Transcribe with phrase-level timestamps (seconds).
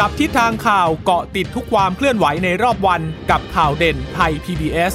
[0.00, 4.94] จับทิศทางข่าวเกาะติดทุกความเคลื่อนไหวในรอบวันกับข่าวเด่นไทย PBS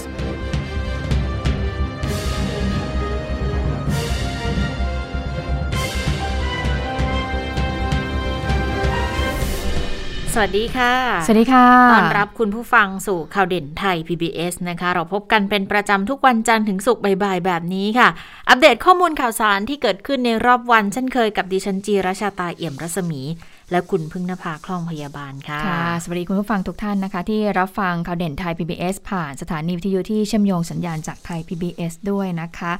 [10.33, 10.93] สวัสดีค่ะ
[11.25, 18.09] สวัสดีค่ะ ต้อนรับคุณผู้ฟังสู่ข่าวเด่นไทย PBS นะคะ เราพบกันเป็นประจำทุกวันจันทร์ถึงศุกร์บ่ายๆ แบบนี้ค่ะ
[18.49, 23.21] อัปเดตข้อมูลข่าวสารที่เกิดขึ้นในรอบวันเช่นเคยกับดิฉันจีราชาตาเอี่ยมรัศมี
[23.71, 32.71] และคุณพึ่งนภาคล่องพยาบาลค่ะค่ะ สวัสดีคุณผู้ฟังทุกท่านนะคะ ที่รับฟังข่าวเด่นไทย PBS ผ่านสถานีวิทยุที่เชื่อมโยงสัญญาณจากไทย PBS ด้วยนะคะ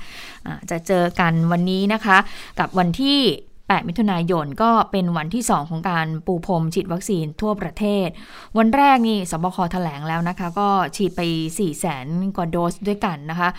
[0.51, 2.17] ะจะเจอกันวันนี้นะคะ
[2.59, 3.19] กับวันที่
[3.71, 8.07] 8 มิถุนายนก็เป็นวันที่ 2 ของการปูพรมฉีดวัคซีนทั่วประเทศ
[8.57, 13.49] วันแรกนี่สบคแถลงแล้วนะคะ ก็ฉีดไป 4 0 0แสนกว่าโดสด้วยกันนะคะ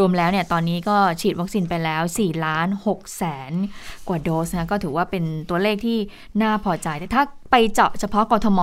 [0.00, 3.52] รวมๆแล้วเนี่ยตอนนี้ก็ฉีดวัคซีนไปแล้ว4ล้าน6แสน
[4.08, 5.98] กว่าโดสนะก็ถือว่าเป็นตัวเลขที่
[6.42, 8.60] น่าพอใจแต่ถ้า ไปเจาะเฉพาะกทม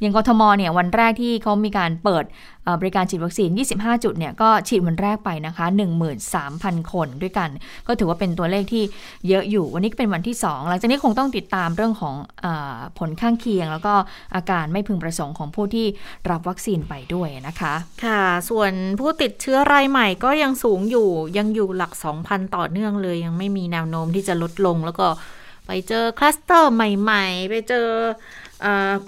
[0.00, 2.26] อย่างกทมเนี่ยวันแรกที่เขามีการเปิด
[2.80, 5.66] บริการฉีดวัคซีน 25 จุดเนี่ยก็ฉีดวันแรกไปนะคะ
[6.28, 7.48] 13,000 คนด้วยกัน
[7.86, 8.84] ก็ถือว่าเป็นตัวเลขที่
[9.28, 12.14] เยอะอยู่ วันนี้ก็เป็นวันที่ 2 หลังจากนี้คงต้องติดตามเรื่องของ
[12.44, 12.46] อ
[12.98, 13.94] ผลข้างเคียง แล้วก็
[14.34, 15.86] อาการไม่พึงประสงค์ของผู้ที่
[16.30, 21.92] รับวัคซีนไปด้วยนะคะ ค่ะ ส่วนผู้ติดเชื้อรายใหม่ก็ยังสูงอยู่ ยังอยู่หลัก
[22.24, 25.06] 2,000 ต่อเนื่องเลย ยังไม่มีแนวโน้มที่จะลดลงแล้วก็
[25.66, 27.88] ไปเจอคลัสเตอร์ใหม่ ๆ ไปเจอ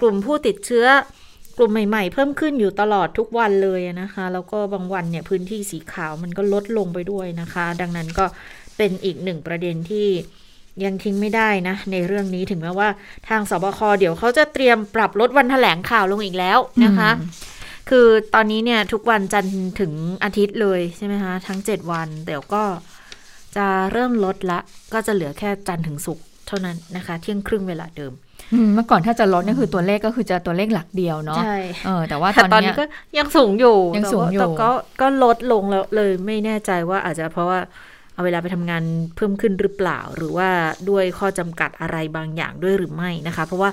[0.01, 0.87] กลุ่มผู้ติดเชื้อ
[1.57, 8.25] กลุ่มใหม่ ๆ เพิ่มขึ้นอยู่ตลอดทุกวันเลยนะคะ แล้วก็บางวันเนี่ยพื้นที่สีขาวมันก็ลดลงไปด้วยนะคะ ดังนั้นก็
[8.77, 10.07] เป็นอีกหนึ่งประเด็นที่
[10.83, 12.89] ยังทิ้งไม่ได้นะ ในเรื่องนี้ถึงแม้ว่า
[13.29, 17.09] ทางสบคเดี๋ยวเขาจะเตรียมปรับลดวันถแถลงข่าวลงอีกแล้วนะคะ
[17.89, 22.63] คือตอนนี้เนี่ยทุกวันจันทร์ถึงอาทิตย์เลยใช่ไหมคะทั้ง 7 วันเดี๋ยวก็
[23.55, 24.59] จะเริ่มลดละ
[24.93, 28.13] ก็จะเหลือแค่จันทร์ถึงศุกร์ เท่านั้นนะคะ เที่ยงครึ่งเวลาเดิม
[28.75, 32.83] เมื่อก่อนถ้าจะลดนี่คือตัวเลขก็คือจะตัวเลขหลักเดียวเนาะใช่เออแต่ว่าตอนนี้ก็
[33.17, 34.69] ยังสูงอยู่ยังสูงอยู่แต่ก็
[35.01, 37.59] ก็ลดลงแล้วเลยไม่แน่ใจว่าอาจจะเพราะว่า
[38.13, 38.83] เอาเวลาไปทำงาน
[39.15, 40.49] เพิ่มขึ้นหรือเปล่า หรือว่า
[40.89, 43.69] ด้วยข้อจำกัดอะไรบางอย่างด้วยหรือไม่นะคะ เพราะว่า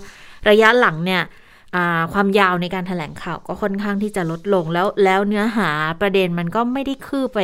[0.48, 1.22] ระยะหลังเนี่ย
[2.12, 7.40] ความยาวในการถแถลงข่าวก็ค่อนข้างที่จะลดลงแล้วแล้วเนื้อหาประเด็นมันก็ไม่ได้คืบไป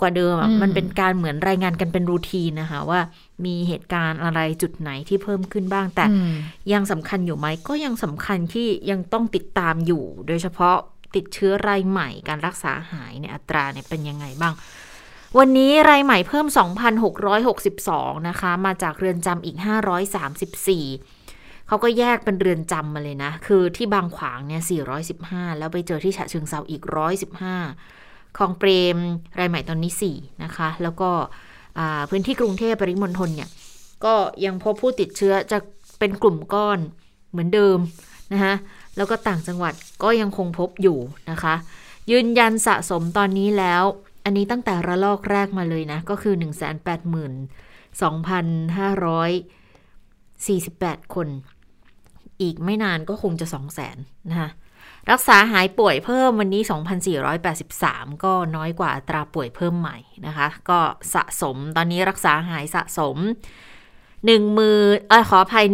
[0.00, 3.00] กว่าเดิมมันเป็นการเหมือนรายงานกันเป็นรูทีนนะคะว่า
[3.46, 6.04] มีเหตุการณ์อะไรจุดไหนที่เพิ่มขึ้นบ้าง แต่
[6.72, 10.76] ยังสำคัญอยู่ไหมก็ยังสำคัญที่ยังต้องติดตามอยู่ โดยเฉพาะ
[11.14, 14.52] ติดเชื้อรายใหม่การรักษาหายในอัตราเนี่ยเป็นยังไงบ้าง
[15.38, 16.46] วันนี้รายใหม่เพิ่ม
[17.22, 19.66] 2,662 นะคะ มาจากเรือนจำอีก 534
[21.68, 24.62] เขาก็แยกเป็นเรือนจำมาเลยนะ คือที่บางขวางเนี่ย
[25.10, 26.82] 415 แล้วไปเจอที่ฉะเชิงเซาอีก
[27.60, 28.96] 115คลองเปรม
[29.38, 31.10] รายใหม่ตอนนี้ 4 นะคะ แล้วก็
[32.10, 33.50] พื้นที่กรุงเทพปริมณฑลเนี่ย
[34.04, 35.58] ก็ยังพบผู้ติดเชื้อจะ
[35.98, 36.78] เป็นกลุ่มก้อน
[37.30, 37.78] เหมือนเดิม
[38.32, 38.54] นะคะ
[38.96, 40.98] แล้วก็ต่างจังหวัดก็ยังคงพบอยู่
[41.30, 41.54] นะคะ
[42.10, 43.82] ยืนยันสะสมตอนนี้แล้ว
[44.24, 46.34] อันนี้ตั้งแต่ระลอกแรกมาเลยนะ ก็คือ
[51.00, 51.28] 182,548 คน
[52.40, 53.46] อีกไม่นานก็คงจะ
[53.88, 54.50] 200,000นะคะ
[55.10, 56.62] รักษาหายป่วยเพิ่มวันนี้
[57.42, 60.80] 2,483 ก็น้อยกว่าอัตราป่วยเพิ่มใหม่นะคะ ก็
[61.14, 63.16] สะสมตอนนี้รักษาหายสะสม
[63.90, 65.66] 1มือเออขออภัย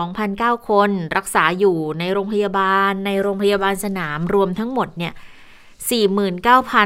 [0.00, 5.14] 132,009 คน รักษาอยู่ในโรงพยาบาล ในโรงพยาบาลสนามรวมทั้งหมดเนี่ย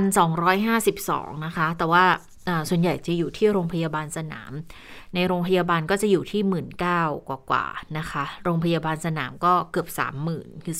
[0.06, 2.04] 49,252 นะคะ แต่ว่า
[2.68, 4.52] ส่วนใหญ่จะอยู่ที่โรงพยาบาลสนาม
[5.14, 7.64] ในโรงพยาบาลก็จะอยู่ที่1 9 0 0 0กว่ากว่า
[7.98, 9.88] นะคะ โรงพยาบาลสนามก็เกือบ
[10.26, 10.76] 30,000คือ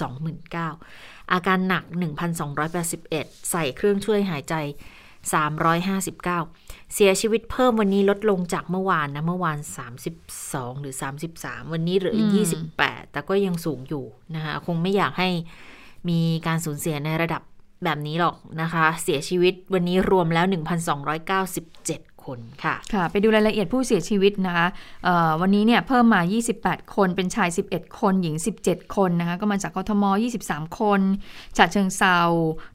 [0.62, 1.84] 29,000อาการหนัก
[2.66, 4.54] 1,281 ใส่เครื่องช่วยหายใจ
[5.32, 9.58] 359 เสียชีวิตเพิ่มวันนี้ลดลงจากเมื่อวานนะ เมื่อวาน
[10.20, 10.94] 32 หรือ
[11.32, 12.14] 33 วันนี้เหลือ
[12.64, 15.28] 28 แต่ก็ยังสูงอยู่นะคะ คงไม่อยากให้
[16.08, 17.42] มีการสูญเสียในระดับ
[17.84, 20.46] แบบนี้หรอกนะคะ เสียชีวิตวันนี้รวมแล้ว
[21.12, 24.66] 1,297 คนค่ะค่ะ ไปดูรายละเอียดผู้เสียชีวิตนะคะ
[25.40, 26.20] วันนี้เนี่ยเพิ่มมา
[26.56, 28.36] 28 คนเป็นชาย 11 คนหญิง
[28.66, 30.04] 17 คนนะคะก็มาจากกทม
[30.40, 31.00] 23 คน
[31.56, 32.18] ฉะเชิงเซา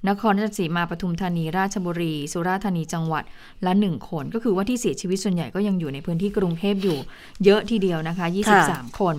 [0.09, 3.23] นครราชสีมาปทุมธานีราชบุรี สุราษฎร์ธานีจังหวัด
[3.65, 6.97] ละ 1 คน ก็คือว่าที่เสียชีวิตส่วนใหญ่ก็ยังอยู่ในพื้นที่กรุงเทพอยู่
[7.45, 8.25] เยอะทีเดียวนะคะ
[8.63, 9.15] 23 คน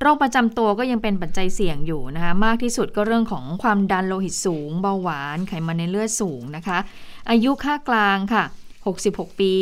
[0.00, 6.78] โรคประจำตัวก็ยังเป็นปัจจัยเสี่ยงอยู่นะคะมากที่สุดก็เรื่องของความดันโลหิตสูงเบาหวานไขมันในเลือดสูงนะคะ
[7.30, 8.44] อายุค่ากลางค่ะ
[9.08, 9.52] 66 ปี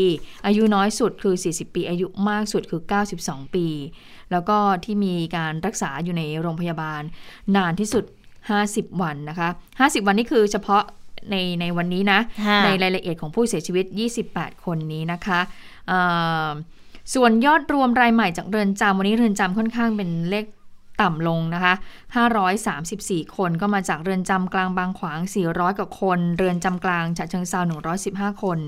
[0.47, 2.83] อายุน้อยสุดคือ 40 ปี อายุมากสุดคือ
[3.19, 3.67] 92 ปี
[4.33, 7.03] แล้วก็ที่มีการรักษาอยู่ในโรงพยาบาล
[7.57, 8.05] นานที่สุด
[8.53, 9.49] 50 วันนะคะ
[9.79, 10.83] 50 วันนี่คือเฉพาะ
[11.31, 12.21] ในในวันนี้นะ
[12.65, 13.85] ในรายละเอียดของผู้เสียชีวิต
[14.25, 15.41] 28 คนนี้นะคะ
[17.15, 20.47] ส่วนยอดรวมรายใหม่จากเรือนจำวันนี้เรือนจำค่อนข้างเป็นเลข
[21.01, 21.75] ต่ำลงนะคะ
[22.55, 27.61] 534 คนก็มาจากเรือนจำกลางบางขวาง 400 กว่าคน เรือนจำกลางฉะเชิงเซา
[28.03, 28.59] 115 คน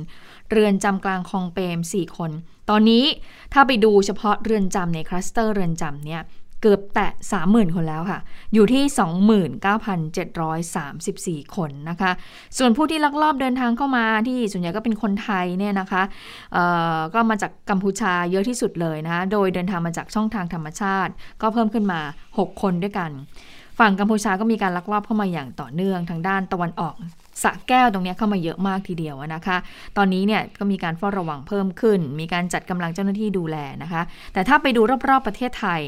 [0.50, 2.30] เรือนจำกลางคลองเปรม 4 คน
[2.70, 3.04] ตอนนี้
[3.52, 6.22] ถ้าไปดูเฉพาะเรือนจำในคลัสเตอร์เรือนจำเนี่ย
[6.64, 7.12] เกือบแตะ
[7.42, 8.20] 30,000 คนแล้วค่ะ
[8.54, 8.84] อยู่ที่
[11.44, 12.10] 29,734 คนนะคะ
[12.58, 16.02] ส่วนผู้ที่ลักลอบเดินทางเข้ามาที่ส่วนใหญ่ก็เป็นคนไทยเนี่ยนะคะ
[17.14, 21.12] ก็มาจากกัมพูชาเยอะที่สุดเลยนะะโดยเดินทางมาจากช่องทางธรรมชาติ
[21.42, 22.00] ก็เพิ่มขึ้นมา
[22.30, 23.10] 6 คนด้วยกัน
[23.80, 26.94] ฝั่งกัมพูชาก็มีการลักลอบเข้ามาอย่างต่อเนื่องทางด้านตะวันออก
[27.42, 29.56] สะแก้วตรงนี้เข้ามาเยอะมากทีเดียวนะคะ
[29.96, 34.02] ตอนนี้เนี่ยก็มีการเฝ้าระวังเพิ่มขึ้น มีการจัดกำลังเจ้าหน้าที่ดูแลนะคะ
[34.32, 35.80] แต่ถ้าไปดูรอบๆประเทศไทย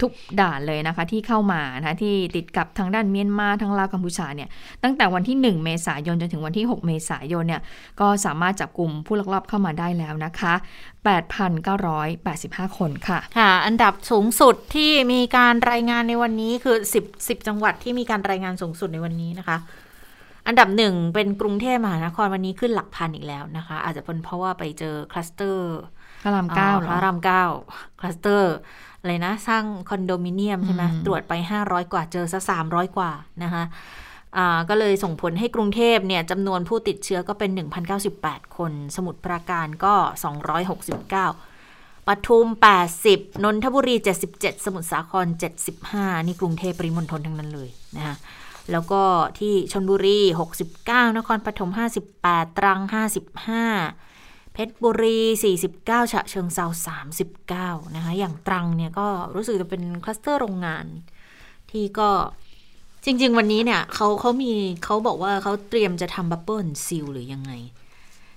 [0.00, 4.48] ทุกด่านเลยนะคะที่เข้ามานะที่ติดกับทางด้านเมียนมาทางลาวกัมพูชาเนี่ย
[4.82, 7.62] ตั้งแต่วันที่ 1 เมษายนจนถึงวันที่ 6 เมษายนเนี่ย
[8.00, 10.54] ก็สามารถจับกลุ่มผู้ลักลอบเข้ามาได้แล้วนะคะ
[11.84, 19.56] 8,985 คนค่ะ ค่ะ อันดับสูงสุดที่มีการรายงานในวันนี้คือ 10 10 จังหวัดที่มีการรายงานสูงสุดในวันนี้นะคะ
[20.46, 25.76] อันดับหนึ่งเป็นกรุงเทพมหานครวันนี้ขึ้นหลักพันอีกแล้วนะคะ อาจจะเป็นเพราะว่าไปเจอคลัสเตอร์
[26.22, 27.44] พระรามเก้าพระรามเก้า
[28.00, 28.54] คลัสเตอร์
[29.02, 31.32] อะไรนะ สร้างคอนโดมิเนียมใช่ไหมตรวจไป
[31.62, 33.10] 500 กว่าเจอซะ300 กว่า
[33.42, 33.64] นะคะ
[34.68, 37.50] ก็เลยส่งผลให้กรุงเทพเนี่ยจำนวนผู้ติดเชื้อก็เป็น
[38.04, 39.94] 1,098 คน สมุทรปราการก็
[41.20, 42.46] 269 ปทุม
[42.94, 43.94] 80 นนทบุรี
[44.30, 45.26] 77 สมุทรสาคร
[45.76, 48.16] 75 นี่กรุงเทพปริมณฑลทั้งนั้นเลยนะคะ
[48.72, 49.02] แล้วก็
[49.38, 50.20] ที่ชนบุรี
[50.68, 51.70] 69 นครปฐม
[52.14, 52.80] 58 ตรัง
[53.70, 54.11] 55
[54.52, 55.18] เพชรบุรี
[55.64, 56.66] 49 ฉะเชิงเซา
[57.30, 60.84] 39 นะคะ อย่างตรังเนี่ยก็รู้สึกจะเป็นคลัสเตอร์โรงงาน
[61.70, 62.10] ที่ก็
[63.04, 64.52] จริง ๆ วันนี้เนี่ยเขาเขามี
[64.84, 67.52] เขาบอกว่าเขาเตรียมจะทำบับเบิลซิลหรือยังไง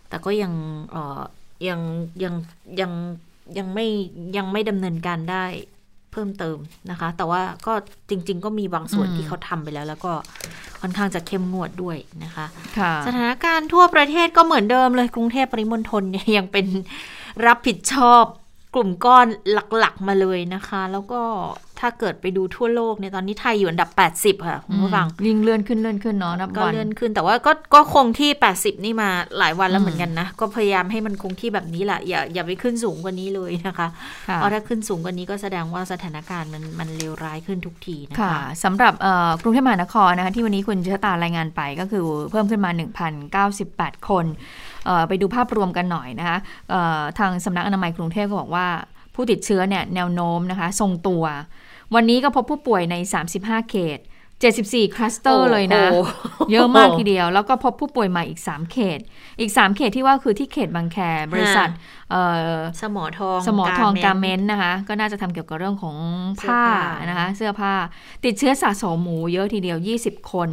[0.09, 0.53] แต่ก็ยัง
[0.91, 1.21] เออ
[1.67, 1.79] ยัง
[2.23, 2.33] ยัง
[2.79, 2.91] ยัง
[3.57, 3.87] ยังไม่
[4.37, 5.45] ยังไม่ดำเนินการได้
[6.15, 6.57] เพิ่มเติม
[6.91, 7.73] นะคะ แต่ว่าก็
[8.09, 10.13] จริง ๆ ก็มีบางส่วนที่เขาทำไปแล้ว แล้วก็
[10.81, 12.45] ค่อนข้างจะเข้มงวดด้วยนะคะ
[12.79, 16.65] คะสถานการณ์ทั่วประเทศก็เหมือนเดิมเลยกรุงเทพปริมณฑลเนี่ยยังเป็น
[17.45, 18.23] รับผิดชอบ
[18.75, 19.27] กลุ่มก้อน
[19.79, 21.21] หลักๆมาเลยนะคะ แล้วก็
[21.79, 33.87] ถ้าเกิดไปดูทั่วโลกเนี่ยตอนนี้ไทยอยู่อันดับ 80 ค่ะคุณผู้ฟังยิ่งเลื่อนขึ้นเลื่อนขึ้นเนาะนับวันก็เลื่อนขึ้นแต่ว่าก็ก็คงที่ 80 นี่มาหลายวันแล้วเหมือนกันนะ ก็พยายามให้มันคงที่แบบนี้แหละอย่าอย่าไปขึ้นสูงกว่านี้เลยนะคะ
[34.35, 38.93] เพราะถ้าขึ้นสูงกว่านี้ก็แสดงว่าสถานการณ์มันมันเลวร้ายขึ้นทุกทีนะคะคะสำหรับ
[39.43, 42.71] กรุงเทพมหานครนะคะที่วันนี้คุณชะตารายงานไปก็คือเพิ่มขึ้นมา
[43.39, 44.25] 1,098 คน
[45.07, 46.37] ไปดูภาพรวมกันหน่อยนะคะ
[47.19, 48.67] ทางสำนักอนามัยกรุงเทพก็บอกว่า
[49.15, 51.23] ผู้ติดเชื้อเนี่ยแนวโน้มนะคะทรงตัว
[51.95, 52.95] วันนี้ก็พบผู้ป่วยใน
[53.33, 53.99] 35 เขต
[54.47, 55.83] 74 คลัสเตอร์เลยนะ
[56.51, 58.99] เยอะมากทีเดียว แล้วก็พบผู้ป่วยใหม่อีก 3 เขต
[59.39, 60.97] อีก 3 เขตที่ว่าคือที่เขตบางแค
[61.31, 61.69] บริษัท
[62.81, 65.95] สมอทองสมอทองการ์เมนต์นะคะ ก็น่าจะทำเกี่ยวกับเรื่องของ
[66.41, 66.61] ผ้า
[67.09, 67.73] นะคะ เสื้อผ้า
[68.25, 70.49] ติดเชื้อสะสมหูเยอะทีเดียว 20 คน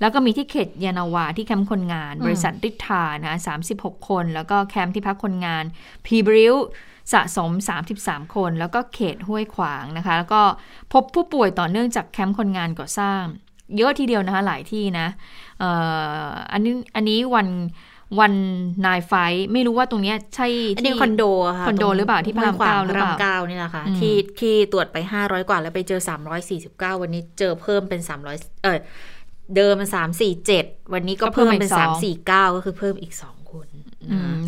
[0.00, 3.38] แล้วก็มีที่เขตยานาวาที่แคมป์คนงาน บริษัทริทานะ
[3.72, 5.64] 36คน แล้วก็แคมป์ที่พักคนงาน
[6.06, 6.54] พีบริว
[7.12, 7.50] สะสม
[7.92, 10.42] 33 คน แล้วก็เขตห้วยขวางนะคะ แล้วก็
[10.92, 13.22] พบผู้ป่วยต่อเนื่องจากแคมป์คนงานก่อสร้าง
[13.76, 15.06] เยอะทีเดียวนะคะหลายที่นะ
[16.52, 17.48] อันนี้อันนี้วัน
[18.20, 18.32] วัน
[18.86, 19.12] นายไฟ
[19.52, 20.48] ไม่รู้ว่าตรงนี้ใช่
[20.82, 21.22] ที่คอนโด
[21.58, 26.00] ค่ะคอนโดหรือเปล่าที่พระรามเก้าหรือเปล่าเก้านี่แหละค่ะที่ที่ตรวจไป 500 กว่าแล้วไปเจอ
[26.50, 28.00] 349 วันนี้เจอเพิ่มเป็น
[28.32, 28.78] 300 เออ
[29.56, 29.88] เดิมมัน
[30.40, 31.70] 347วันนี้ก็เพิ่มเป็น
[32.12, 33.26] 349ก็คือเพิ่มอีก2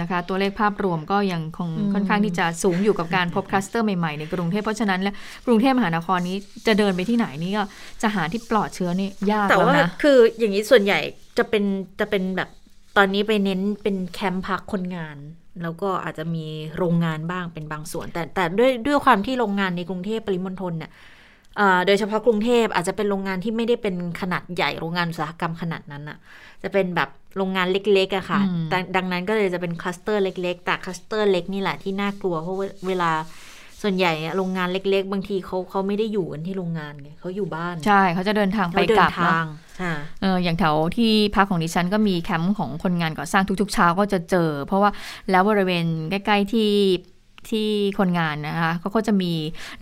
[0.01, 5.15] นะคะ ตัวเลขภาพรวมก็ยังคงค่อนข้างที่จะสูงอยู่กับการพบคลัสเตอร์ใหม่ๆในกรุงเทพเพราะฉะนั้นแล้ว
[5.47, 6.37] กรุงเทพมหานครนี้
[6.67, 7.63] จะเดินไปที่ไหนนี่ก็
[8.03, 10.99] จะหาที่ปลอดเชื้อนี่ยากแต่ว่าคืออย่างนี้ส่วนใหญ่
[11.39, 11.65] จะเป็น
[12.01, 12.49] จะเป็นแบบ
[12.97, 15.17] ตอนนี้ไปเน้นเป็นแคมป์พักคนงาน
[15.63, 20.91] แล้วก็อาจจะมีโรงงานบ้างเป็นบางส่วน แต่แต่ด้วยด้วยความที่โรงงานในกรุงเทพปริมณฑลเนี่ย
[21.87, 26.19] โดยเฉพาะกรุงเทพอาจจะเป็นโรงงานที่ไม่ได้เป็นขนาดใหญ่โรงงานอุตสาหกรรมขนาดนั้นอะ
[26.63, 28.41] จะเป็นแบบโรงงานเล็กๆอะค่ะ
[28.97, 32.57] ดังนั้นก็เลยจะเป็นคลัสเตอร์เล็ก ๆ แต่คลัสเตอร์เล็กนี่แหละที่น่ากลัว เพราะ
[32.89, 33.11] เวลา
[33.83, 39.45] ส่วนใหญ่โรงงานเล็ก ๆ บางทีเขาเขาไม่ได้อยู่กันที่โรงงานไงเขาอยู่บ้าน ใช่เขาจะเดินทางไปกลับเนาะ
[40.23, 44.91] เอออย่างแถวที่พักของดิฉันก็มีแคมป์ของคนงานก่อสร้างทุกๆเช้าก็จะเจอ เพราะว่า
[45.31, 46.71] แล้วบริเวณใกล้ ๆที่
[47.51, 47.69] ที่
[47.99, 49.33] คนงานนะคะเขาก็จะมี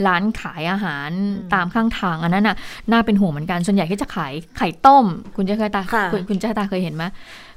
[0.07, 1.11] ร้านขายอาหาร
[1.55, 2.57] ตามข้างทางอันนั้นน่ะ
[2.91, 5.05] น่าเป็นห่วงเหมือนกัน ส่วนใหญ่ก็จะขายไข่ต้ม
[5.37, 5.83] คุณจะเคยตา
[6.13, 7.05] คุณคุณจะตาเคยเห็นไหม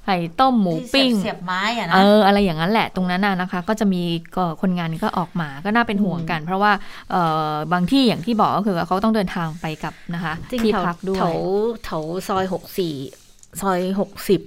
[0.05, 4.01] ไข่ต้มหมูปิ้งเสียบไม้อะนะเอออะไรอย่างนั้นแหละตรงนั้นน่ะนะคะ ก็จะมี
[4.35, 6.71] ก็คนงานก็ออกมาก็น่าเป็นห่วงกัน เพราะว่า
[7.11, 7.15] เอ
[7.49, 11.39] อบางที่อย่างที่บอกก็คือเขาต้องเดินทางไปกับนะคะที่พักด้วยแถว
[11.85, 12.95] แถวซอยหกสี่
[13.61, 14.41] ซอยหกสิบ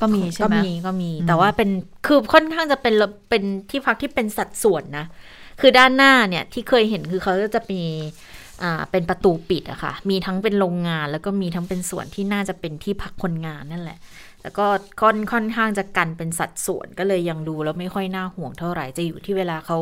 [0.00, 1.70] ก็มีใช่ไหมก็มีก็มี แต่ว่าเป็น
[2.06, 2.94] คือค่อนข้างจะเป็น
[3.30, 5.06] เป็นที่พักที่เป็นสัดส่วนนะ
[5.60, 7.82] คือด้านหน้าเนี่ยที่เคยเห็นคือเขาจะมี
[8.62, 13.98] อ่าเป็นประตูปิดอะค่ะ มีทั้งเป็นโรงงาน แล้วก็มีทั้งเป็นส่วนที่น่าจะเป็นที่พักคนงานนั่นแหละ
[14.40, 14.66] แต่ก็
[15.00, 19.78] ค่อนค่อนข้างจะกันเป็นสัดส่วนก็เลยยังดูแล้วไม่ค่อยน่าห่วงเท่าไหร่จะอยู่ที่เวลาเขา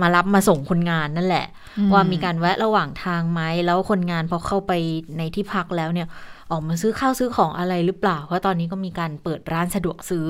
[0.00, 1.46] มารับมาส่งคนงานนั่นแหละ
[1.92, 4.72] ว่ามีการแวะระหว่างทางไหมแล้วคนงานพอเข้าไป
[5.18, 6.08] ในที่พักแล้วเนี่ย
[6.54, 10.26] ออกมาซื้อข้าวซื้อของอะไรหรือเปล่า เพราะตอนนี้ก็มีการเปิดร้านสะดวกซื้อ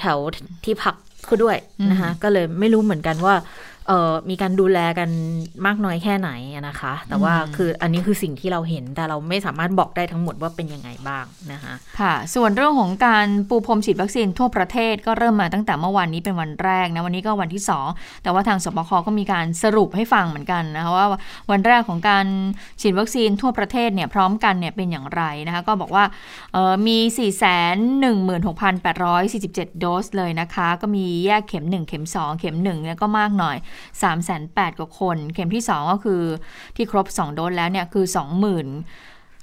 [0.00, 0.94] แถวๆที่พัก
[1.28, 1.56] คือด้วย
[1.90, 3.34] นะคะก็เลยไม่รู้เหมือนกันว่า
[3.88, 5.10] เออมีการดูแลกัน
[5.66, 6.30] มากน้อยแค่ไหน
[6.68, 17.62] นะคะ แต่ว่าคืออันนี้คือสิ่งที่เราเห็นแต่เราไม่สามารถบอกได้ทั้งหมดว่าเป็นยังไงบ้างนะคะค่ะ ส่วนเรื่องของการปูพรมฉีดวัคซีนทั่วประเทศก็เริ่มมาตั้งแต่เมื่อวานนี้เป็นวันแรกนะวันนี้ก็วันที่
[17.92, 21.06] 2 แต่ว่าทางสบคก็มีการสรุปให้ฟังเหมือนกันนะคะว่า
[21.50, 22.26] วันแรกของการ
[22.80, 26.04] ฉีดวัคซีนทั่วประเทศเนี่ยพร้อมกันเนี่ยเป็นอย่างไรนะคะก็บอกว่า
[26.86, 26.98] มี
[28.54, 33.56] 416,847 โดสเลยนะคะ ก็มีแยกเข็ม 1 เข็ม 2 เข็ม1เนี่ยก็มากหน่อย
[34.02, 36.22] 3 8 0 0 0 กว่าคน เข็มที่ 2 ก็คือ
[36.76, 38.14] ที่ครบ 2 โดสแล้วเนี่ยคือ 20,000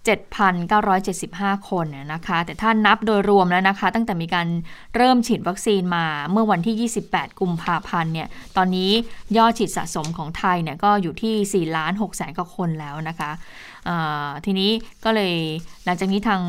[0.06, 4.48] 7,975 คนนะคะ แต่ถ้านับโดยรวมแล้วนะคะ ตั้งแต่มีการ
[4.96, 8.92] เริ่มฉีดวัคซีนมาเมื่อวันที่ 28 กุมภาพันธ์เนี่ย ตอนนี้
[9.38, 13.32] ยอดฉีดสะสมของไทยเนี่ยก็อยู่ที่ 4 ล้าน6แสนกว่าคนแล้วนะคะ
[14.46, 14.72] ทีนี้
[15.06, 15.34] ก็เลย
[15.86, 16.42] หลังจากนี้ทาง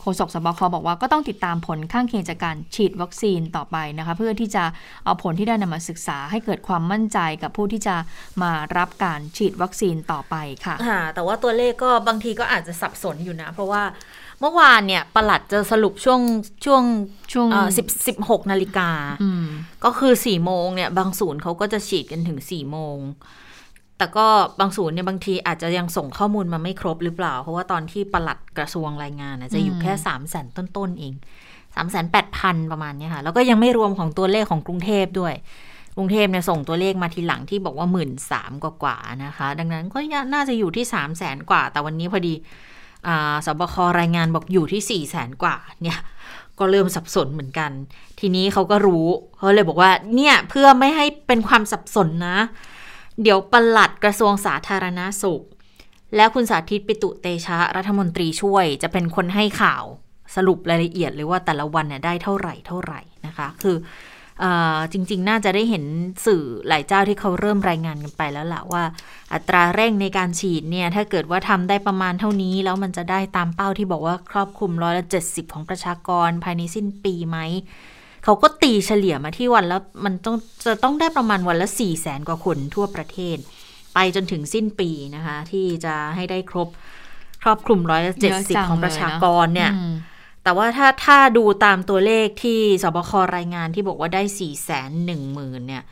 [0.00, 4.64] โฆษกสบคบอกว่าก็ต้องติดตามผลข้างเคียงจากการฉีดวัคซีนต่อไปนะคะเพื่อที่จะ
[5.04, 7.96] เอาผลที่ได้นำมาศึกษาให้เกิดความมั่นใจกับผู้ที่จะ
[8.42, 13.82] มารับการฉีดวัคซีนต่อไปค่ะค่ะแต่ว่าตัวเลขก็บางทีก็อาจจะสับสนอยู่นะ เพราะว่า
[14.40, 16.20] เมื่อวานเนี่ยประหลัดจะสรุปช่วง
[16.64, 16.82] ช่วง
[17.32, 18.90] ช่วงสิบสิบหกนาฬิกา
[19.84, 22.98] ก็คือสี่โมงเนี่ย บางศูนย์เขาก็จะฉีดกันถึงสี่โมง
[24.00, 24.26] แต่ก็
[24.60, 31.14] บางศูนย์เนี่ยบางทีอาจจะยังส่งข้อมูลมาไม่ครบหรือเปล่า เพราะว่าตอนที่ประหลัดกระทรวงรายงานจะอยู่แค่สามแสนต้นๆเอง
[31.74, 35.34] สามแสนแปดพันประมาณนี้ค่ะ แล้วก็ยังไม่รวมของตัวเลขของกรุงเทพด้วย
[35.96, 39.98] กรุงเทพเนี่ยส่งตัวเลขมาทีหลังที่บอกว่าหมื่นสามกว่าๆนะคะ ดังนั้นก็
[40.34, 42.34] น่าจะอยู่ที่สามแสนกว่า แต่วันนี้พอดี
[43.46, 45.98] สบครายงานบอกอยู่ที่สี่แสนกว่าเนี่ย
[46.58, 47.70] ก็เริ่มสับสนเหมือนกัน
[48.20, 52.38] ทีนี้เขาก็รู้เขาเลยบอกว่าเนี่ยเพื่อไม่ให้เป็นความสับสนนะ
[53.22, 55.42] เดี๋ยวปลัดกระทรวงสาธารณาสุข
[56.16, 59.84] และคุณสาธิตปิตุเตชะรัฐมนตรีช่วย จะเป็นคนให้ข่าว
[60.36, 63.76] สรุปรายละเอียดเลยว่าแต่ละวันเนี่ยได้เท่าไหร่เท่าไหร่นะคะ คือ
[64.42, 64.46] อ
[64.92, 65.84] จริง ๆ น่าจะได้เห็น
[66.26, 68.82] สื่อหลายเจ้าที่เขาเริ่มรายงานกันไปแล้วละว่า
[69.32, 77.38] อัตราเร่งในการฉีดเนี่ย ถ้าเกิดว่าทำได้ประมาณเท่านี้ แล้วมันจะได้ตามเป้าที่บอกว่าครอบคลุมร้อยละเจ็ดสิบของประชากรภายในสิ้นปีไหม
[78.24, 80.36] เขาก็ตีเฉลี่ยมาที่วันแล้วมันต้อง
[80.66, 83.36] จะต้องได้ประมาณวันละ4ี่แสนกว่าคนทั่วประเทศ
[83.94, 86.68] ไปจนถึงสิ้นปีนะคะ ที่จะให้ได้ครบ
[87.42, 89.72] ครอบคลุมร้อยเจ็ดสิบของประชากรเนี่ย
[90.42, 95.84] แต่ว่าถ้าถ้าดูตามตัวเลขที่สบครายงานที่บอกว่าได้สี่แสนหนึ่งหมื่นเนี่ย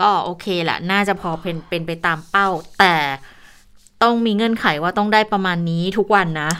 [0.00, 2.48] ก็โอเคแหละน่าจะพอเป็นเป็นไปตามเป้า
[2.78, 2.96] แต่
[4.02, 6.50] ต้องมีเงื่อนไขว่าต้องได้ประมาณนี้ทุกวันนะ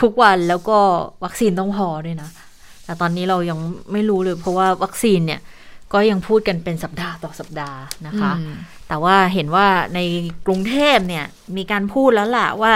[0.00, 0.78] ทุกวันแล้วก็
[1.24, 2.30] วัคซีนต้องพอด้วยนะ
[2.86, 3.58] แต่ตอนนี้เรายัง
[3.92, 5.40] ไม่รู้เลย เพราะว่าวัคซีนเนี่ย
[5.92, 8.32] ก็ยังพูดกันเป็นสัปดาห์ต่อสัปดาห์นะคะ
[8.88, 10.00] แต่ว่าเห็นว่าใน
[10.46, 11.24] กรุงเทพเนี่ย
[11.56, 12.72] มีการพูดแล้วล่ะว่า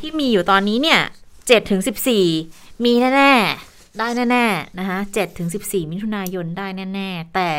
[0.00, 1.00] ที่มีอยู่ตอนนี้เนี่ย
[1.48, 2.26] เจ็ดถึงสิบสี่
[2.84, 7.50] มีแน่ๆ ได้แน่ๆนะคะเจ็ดถึงสิบสี่มิถุนายนได้แน่ๆ แต่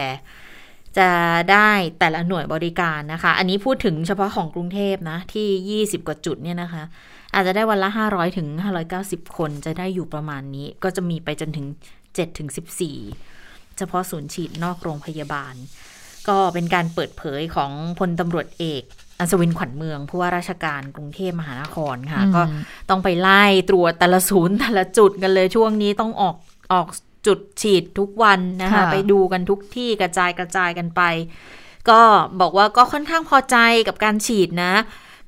[0.97, 1.09] จะ
[1.51, 6.83] ได้แต่ละหน่วยบริการนะคะ อันนี้พูดถึงเฉพาะของกรุงเทพนะ ที่20กว่าจุดเนี่ยนะคะ
[7.33, 8.47] อาจจะได้วันละ 500ถึง
[8.93, 11.67] 590 คนจะได้อยู่ประมาณนี้ ก็จะมีไปจนถึง
[12.03, 12.49] 7ถึง
[13.09, 15.53] 14 เฉพาะศูนย์ฉีดนอกโรงพยาบาล
[16.27, 18.83] ก็เป็นการเปิดเผยของพลตำรวจเอก
[19.19, 22.41] อัศวินขวัญเมืองผู้ว่าราชการกรุงเทพมหานครค่ะ ก็
[22.89, 26.35] ต้องไปไล่ตรวจแต่ละศูนย์แต่ละจุดกันเลยช่วงนี้ต้องออก
[26.73, 26.87] ออก
[27.27, 31.01] จุดฉีดทุกวันนะคะ ไปดูกันทุกที่กระจายกระจายกันไป
[31.89, 32.01] ก็
[32.41, 33.57] บอกว่าก็ค่อนข้างพอใจ
[33.87, 34.73] กับการฉีดนะ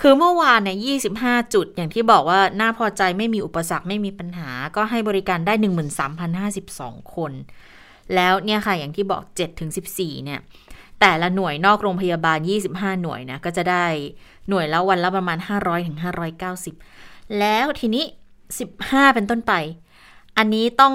[0.03, 0.77] คือเมื่อวานเนี่ย
[1.17, 5.53] 25 จุด อย่างที่บอกว่าน่าพอใจไม่มีอุปสรรคไม่มีปัญหา ก็ให้บริการได้
[6.34, 7.31] 13,052 คน
[8.15, 10.39] แล้วเนี่ยค่ะ อย่างที่บอก7ถึง14 เนี่ย
[11.00, 12.38] แต่ละหน่วยนอกโรงพยาบาล
[12.72, 13.86] 25 หน่วยนะ ก็จะได้
[14.50, 15.98] หน่วยล้ววันละประมาณ 500ถึง
[16.67, 18.05] 590 แล้วทีนี้
[18.60, 19.53] 15 เป็นต้นไป
[20.38, 20.93] อันนี้ต้อง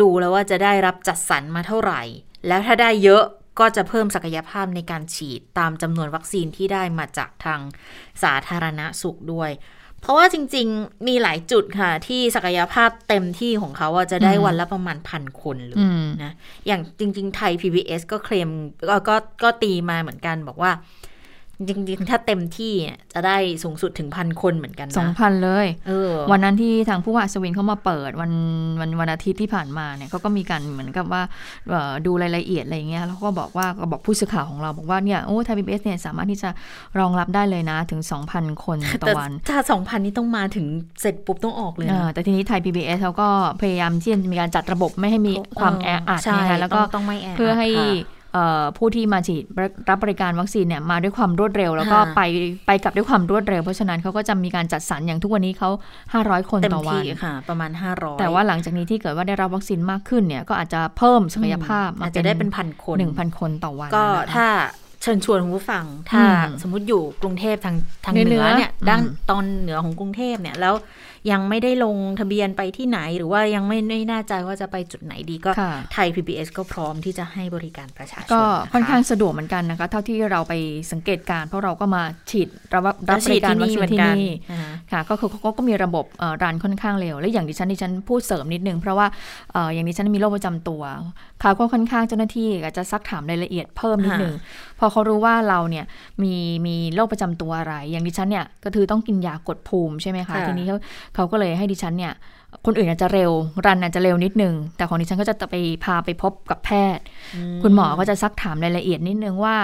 [0.00, 2.02] ดูแล้วว่าจะได้รับจัดสรรมาเท่าไหร่
[2.46, 3.24] แล้วถ้าได้เยอะ
[3.58, 7.60] ก็จะเพิ่มศักยภาพในการฉีดตามจำนวนวัคซีนที่ได้มาจากทาง
[8.22, 9.52] สาธารณสุขด้วย
[10.00, 15.84] เพราะว่าจริง ๆ มีหลายจุดค่ะ ที่ศักยภาพเต็มที่ของเขาจะได้วันละประมาณพันคนเลย
[16.24, 16.32] นะ
[16.66, 18.50] อย่างจริง ๆ ไทย PBS ก็เคลม
[18.88, 20.72] ก็ก็ก็ตีมาเหมือนกันบอกว่า
[21.68, 28.32] จจริงๆ ถ้าเต็มที่เนี่ยจะได้สูงสุดถึงพันคนเหมือนกันสองนะพันเลยเออวันนั้นที่ทางผู้ว่าอัศวินเขามาเปิดวัน
[28.80, 31.22] วันวันอาทิตย์ที่ผ่านมาเนี่ยเขาก็มีการเหมือนกับว่า
[31.68, 36.50] เอ่อดูรายละเอียดอะไรอย่างเงี้ยแล้วก็บอกว่าก็บอกผู้สื่อข่าวของเราบอกว่าเนี่ยโอ้ไทยพีบีเอสเนี่ยสามารถที่จะ
[36.98, 38.00] รองรับได้เลยนะถึง
[38.32, 40.66] 2,000 คนต่อแต่วันถ้าสองพันนี่ต้องมาถึง
[41.00, 43.28] เสร็จปุ๊บต้องออกเลยเอนะอแต่ทีนี้ไทย PBS เขาก็
[43.60, 48.13] พยายามที่จะมีการจัดระบบไม่ให้มีความแออัดใช่นะคะแล้วก็ต้องต้องไม่แออัดเพื่อให้ค่ะเอ่อ
[48.78, 49.44] ผู้ที่มาฉีด
[49.88, 52.20] รับบริการวัคซีนเนี่ยมาด้วยความรวดเร็ว แล้วก็ค่ะไป
[52.66, 55.70] ไปกลับด้วยความรวดเร็ว เพราะฉะนั้นเขาก็จะมีการจัดสรรอย่างทุกวันนี้เขา
[56.10, 64.48] 500 คนเต็มต่อวันที่ค่ะ ประมาณห้าร้อยแต่ว่าหลังจากนี้ที่เกิดว่าได้รับวัคซีนมากขึ้นเนี่ยก็อาจจะเพิ่มศักยภาพมาอาจจะได้เป็นพันคนหนึ่งพันคนต่อวันก็นะคะถ้า
[65.02, 69.00] เชิญชวนคุณผู้ฟังถ้าอืมสมมุติอยู่กรุงเทพทางทางเหนือเหนือเนี่ยอืมด้าน
[69.30, 70.74] ตอนเหนือของกรุงเทพเนี่ยแล้ว
[71.32, 80.54] ยังไม่ได้ลงทะเบียนไปที่ไหน หรือว่ายังไม่ไม่แน่ใจว่าจะไปจุดไหนดีก็ค่ะไทย PBS ก็พร้อมที่จะให้บริการประชาชนก็ะะค่อนข้างสะดวกเหมือนกันนะคะ เท่าที่เราไป
[80.92, 89.06] สังเกตการณ์เพราะเราก็มาฉีดรับรัแล้บวบฉีริดการที่วัคนี่ซีเหมือนกันนที่นี่นะคะค่ะก็คือเขาก็มีระบบเอ่อรันค่อนข้างเร็ว และอย่างดิฉันดิฉันพูดเสริมนิดนึง เพราะว่า
[89.52, 90.82] เอ่ออย่างดิฉันมีโรคประจำตัว
[91.40, 94.34] เขาก็ค่อนข้างเจ้าหน้าที่ก็จะซักถามรายละเอียดเพิ่มนิดนึง
[94.78, 95.84] พอเขารู้ว่าเราเนี่ย
[96.22, 96.34] มี
[96.66, 100.66] มีโรคประจำตัวอะไร อย่างดิฉันเนี่ยก็คือต้องกินยากดภูมิใช่ไหมคะค่ะทีนี้
[101.13, 102.14] เขาเขาก็เลยให้ดิฉันเนี่ย
[102.66, 103.30] คนอื่นอาจจะเร็ว
[103.66, 107.04] รันอาจจะเร็วนิดนึง แต่ของดิฉันก็จะไปพาไปพบกับแพทย์
[107.62, 109.56] คุณหมอก็จะซักถามรายละเอียดนิดนึงว่า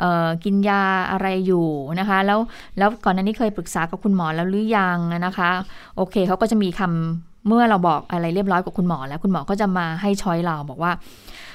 [0.00, 1.66] เอ่อกินยาอะไรอยู่
[2.00, 2.38] นะคะ แล้ว
[2.78, 5.50] แล้วก่อนหน้านี้เคยปรึกษากับคุณหมอแล้วหรือยังนะคะ
[5.96, 10.92] โอเคเขาก็จะมีคำเมื่อเราบอกอะไรเรียบร้อยกับคุณหมอแล้วคุณหมอก็จะมาให้ช้อยเราบอกว่า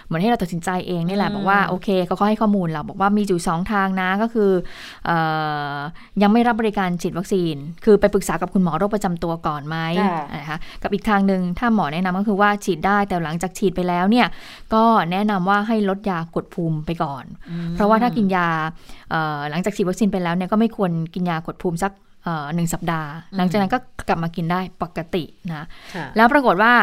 [0.06, 4.52] เหมือนให้เราตัดสินใจเองนี่แหละอืมบอกว่าโอเคเขาก็ให้ข้อมูลเราบอกว่ามีอยู่สองทางนะก็คือ
[5.06, 5.12] เอ
[5.76, 5.78] อ
[6.22, 7.56] ยังไม่รับบริการฉีดวัคซีน
[7.86, 14.28] คือไปปรึกษากับคุณหมอโรคประจำตัวก่อนไหมค่ะนะคะกับอีกทางหนึ่งถ้าหมอแนะนำก็คือว่าฉีดได้แต่หลังจากฉีดไปแล้วเนี่ย
[14.74, 17.26] ก็แนะนำว่าให้ลดยากดภูมิไปก่อน
[17.76, 18.48] เพราะว่าถ้ากินยา
[19.12, 21.92] เอ่อหลังจากฉีดวัคซีนไปแล้วเนี่ยก็ไม่ควรกินยากดภูมิสัก
[22.24, 26.74] เอ่อหนึ่งสัปดาห์ หลังจากนั้นก็กลับมากินได้ปกตินะค่ะแล้วปรากฏว่า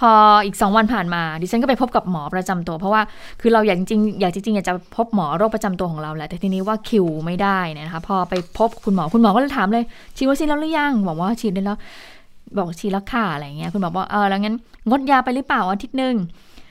[0.00, 0.12] พอ
[0.44, 3.02] อีก 2 วันผ่านมาดิฉันก็ไปพบกับหมอประจำตัว เพราะว่า
[3.40, 9.84] คือเราอยากจริงๆอยากจริงๆอยากจะพบหมอโรคประจำตัวของเราแหละแต่ทีนี้ว่าคิวไม่ได้เนี่ยนะคะพอไปพบคุณหมอคุณหมอก็เลยถามเลย
[10.16, 11.78] ฉีดวัคซีนแล้วหรือยังบอกว่าฉีดได้แล้ว
[12.58, 14.56] บอกฉีดแล้วค่ะอะไรเงี้ยคุณหมอบอกเออแล้วงั้น
[14.88, 16.14] งดยาไปหรือเปล่าอาทิตย์หนึ่ง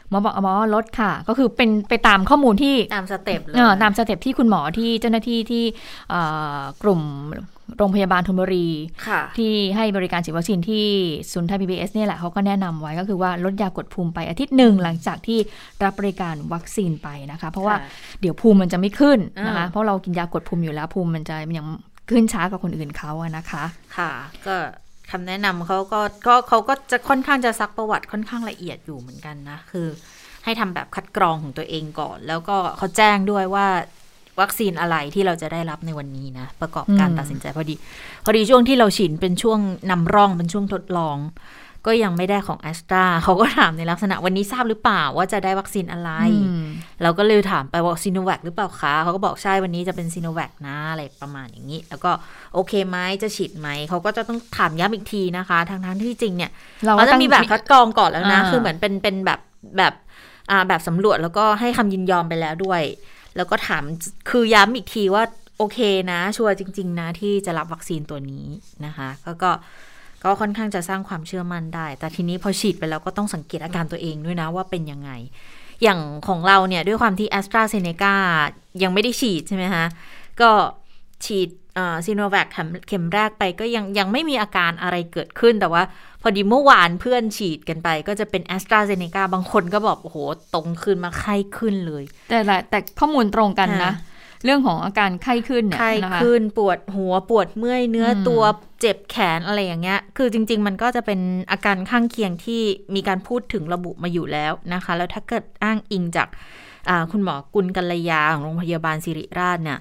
[0.10, 5.64] หมอบอกอ๋องดค่ะ ก็คือเป็นไปตามข้อมูลที่ตาม step เลยเอ่อตาม step ที่คุณหมอที่เจ้าหน้าที่ที่
[6.10, 6.22] เอ่
[6.60, 7.02] อกลุ่ม
[7.78, 8.68] โรงพยาบาลธนบุรี
[9.08, 10.86] ค่ะที่ให้บริการฉีดวัคซีนที่
[11.32, 15.40] ศูนย์ไทยพีบีเอสเนี่ยแหละเขาก็แนะนำไว้ก็คือว่างดยากดภูมิไปอาทิตย์หนึ่งหลังจากที่
[15.84, 17.90] รับบริการวัคซีนไปนะคะ เพราะว่าค่ะ
[18.22, 21.68] เดี๋ยวภูมิมันจะไม่ขึ้นนะคะอ่าเพราะเรากินยากดภูมิอยู่แล้วภูมิมันจะยัง
[22.10, 23.64] ขึ้นช้ากว่าคนอื่นเขาอะนะคะ
[23.98, 24.12] ค่ะ
[24.46, 24.56] ก็
[25.12, 29.88] คำแนะนำเขาก็ก็เขาก็จะค่อนข้างจะซักประวัติค่อนข้างละเอียดอยู่เหมือนกันนะ คือ
[30.46, 33.68] ให้ทำแบบคัดกรองของตัวเองก่อน แล้วก็เขาแจ้งด้วยว่า
[34.40, 37.76] วัคซีนอะไรที่เราจะได้รับในวันนี้นะ ประกอบการอืมตัดสินใจพอดี
[38.26, 39.60] พอดีช่วงที่เราฉีดเป็นช่วง
[39.92, 41.18] นำร่องเป็นช่วงทดลอง
[41.88, 46.12] ก็ยังไม่ได้ของแอสตราเขาก็ถามในลักษณะวันนี้ทราบหรือเปล่าว่าจะได้วัคซีนอะไร
[46.48, 46.66] อืม
[47.02, 52.12] เราก็เลยถามไปว่าซีโนแวคหรือเปล่าคะเขาก็บอกใช่วันนี้จะเป็นซีโนแวคนะอะไรประมาณอย่างนี้ แล้วก็
[52.54, 56.52] โอเคไหมจะฉีดไหมเขาก็จะต้องถามย้ำอีกทีนะคะทางทั้งที่จริงเนี่ย
[56.86, 59.40] เราเขาจะตั้งมีแบบคัดกรองก่อนแล้วนะอ่าคือเหมือนเป็นเป็นแบบ
[59.78, 59.94] แบบ
[60.52, 62.82] อ่าแบบสำรวจแล้วก็ให้คำยินยอมไปแล้วด้วย
[63.36, 63.84] แล้วก็ถาม
[64.30, 65.24] คือย้ำอีกทีว่า
[65.58, 65.80] โอเค
[66.12, 68.46] นะ ชัวร์จริง ๆ นะ ที่จะรับวัคซีนตัวนี้
[68.86, 69.52] นะคะก็ก็
[70.24, 75.12] ก็ค่อนข้างจะสร้างความเชื่อมั่นได้ แต่ทีนี้พอฉีดไปแล้วก็ต้องสังเกตอาการตัวเองด้วยนะว่าเป็นยังไง
[75.84, 78.16] อย่างของเราเนี่ย ด้วยความที่แอสตราเซเนกา
[78.84, 79.86] ยังไม่ได้ฉีดใช่ไหมคะ
[80.42, 80.52] ก็
[81.26, 81.50] ฉีด
[82.06, 82.48] ซีโนแวค
[82.88, 85.84] เข็มแรกไปก็ยังยังไม่มีอาการอะไรเกิดขึ้น แต่ว่า
[86.22, 90.18] พอดีเมื่อวานเพื่อนฉีดกันไป ก็จะเป็น a s t r a z เซ e c a บางคนก็บอกโอ้โห
[90.54, 93.94] ตรงคืนมาไข้ขึ้นเลย แต่ละแต่ข้อมูลตรงกันนะค่ะ
[94.46, 98.42] เรื่องของอาการไข้ขึ้นเนี่ยไข้นะคะขึ้นปวดหัวปวดเมื่อยเนื้ออมตัว
[98.82, 101.20] เจ็บแขนอะไรอย่างเงี้ย คือจริง ๆ มันก็จะเป็น
[101.52, 102.62] อาการข้างเคียงที่
[102.96, 106.28] มีการพูดถึงระบุมาอยู่แล้วนะคะ แล้วถ้าเกิดอ้างอิงจาก
[106.90, 109.80] อ่าคุณหมอกุลกัลยาของโรงพยาบาลศิริราชเนี่ย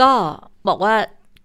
[0.00, 0.10] ก็
[0.68, 0.94] บอกว่า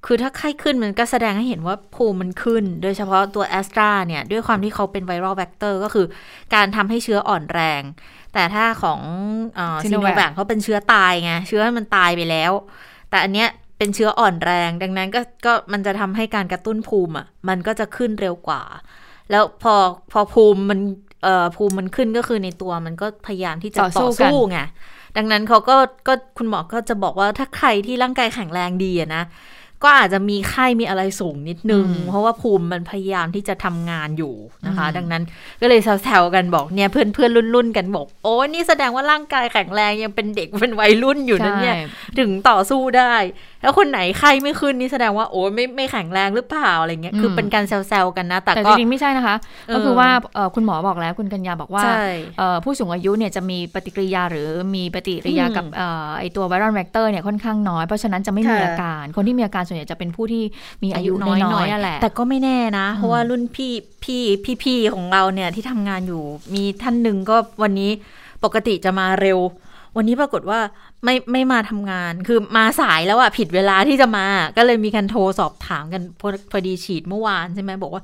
[0.06, 6.06] คือถ้าไข้ขึ้นมันก็แสดงให้เห็นว่าภูมิมันขึ้น โดยเฉพาะตัวแอสตราเนี่ย ด้วยความที่เขาเป็น viral vector ก็คือ
[6.56, 7.82] การทำให้เชื้ออ่อนแรง
[8.34, 9.00] แต่ถ้าของ
[9.84, 12.52] ซีโน Sinovac แวคเขาเป็นเชื้อตายไง เชื้อมันตายไปแล้ว
[13.10, 18.64] แต่อันเนี้ยเป็นเชื้ออ่อนแรง ดังนั้นก็ก็มันจะทำให้การกระตุ้นภูมิอะมันก็จะขึ้นเร็วกว่า
[19.32, 19.76] แล้วพอ
[20.12, 20.80] พอภูมิมัน
[21.24, 24.60] เอ่อภูมิมันขึ้นก็คือในตัวมันก็พยายามที่จะต่อสู้ต่อกันสู้ไง
[25.18, 25.76] ดังนั้นเขาก็
[26.08, 29.24] ก็คุณหมอก็จะบอกว่าถ้าใครที่ร่างกายแข็งแรงดีอะนะ
[29.84, 34.34] ก็อาจจะมีไข้มีอะไรสูงนิดนึงอืมเพราะว่าภูมิมันพยายามที่จะทำงานอยู่
[34.66, 35.24] นะคะอืมดังนั้น
[35.62, 43.14] ก็เลยแซวๆกันบอกเนี่ยเพื่อนเพื่อนๆรุ่นๆกันบอก โอ้ยนี่แสดงว่าร่างกายแข็งแรงยังเป็นเด็กเป็นวัยรุ่นอยู่นั่นเนี่ยใช่ถึงต่อสู้ได้
[43.62, 49.36] แล้วคนไหนไข้ไม่ขึ้นนี่แสดงว่าโอ้ยไม่ไม่แข็งแรงหรือเปล่าอะไรเงี้ยคือเป็นการแซวๆกันนะ แต่แต่ก็จริงๆไม่ใช่นะคะ
[49.68, 52.04] เออก็คือว่าเอ่อคุณหมอบอกแล้วคุณกัญญาบอกว่าใช่
[52.38, 60.44] เอ่อผู้สูงอายุเนี่ยจะมีปฏิกิริยาหรือมีปฏิกิริยาอืมกับเอ่อไอตัวไวรัลแวกเตอร์เนี่ยค่อนข้างน้อย เพราะฉะนั้นจะไม่มีค่ะอาการ คนที่มีอาการส่วนใหญ่จะเป็นผู้ที่
[60.84, 67.92] มีอายุน้อยๆนั่นแหละแต่ก็ไม่แน่นะ เพราะอืมว่ารุ่นพี่พี่พี่พี่ของเราเนี่ยที่ทำงานอยู่มีท่านหนึ่งก็วันนี้
[68.44, 69.40] ปกติจะมาเร็ว
[69.98, 70.60] วันนี้ปรากฏว่า
[71.04, 74.26] ไม่ไม่มาทำงาน คือมาสายแล้วอะผิดเวลาที่จะมา
[74.58, 78.04] ก็เลยมีการโทรสอบถามกันพอพอดีฉีดเมื่อวานใช่ไหมบอกว่า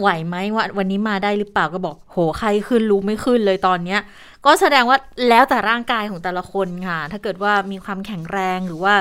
[0.00, 4.00] ไหวไหมว่าวันนี้มาได้หรือเปล่าก็บอก โหใครขึ้นรู้ไม่ขึ้นเลยตอนเนี้ย
[4.46, 8.94] ก็แสดงว่าแล้วแต่ร่างกายของแต่ละคนค่ะ ถ้าเกิดว่ามีความแข็งแรงหรือว่า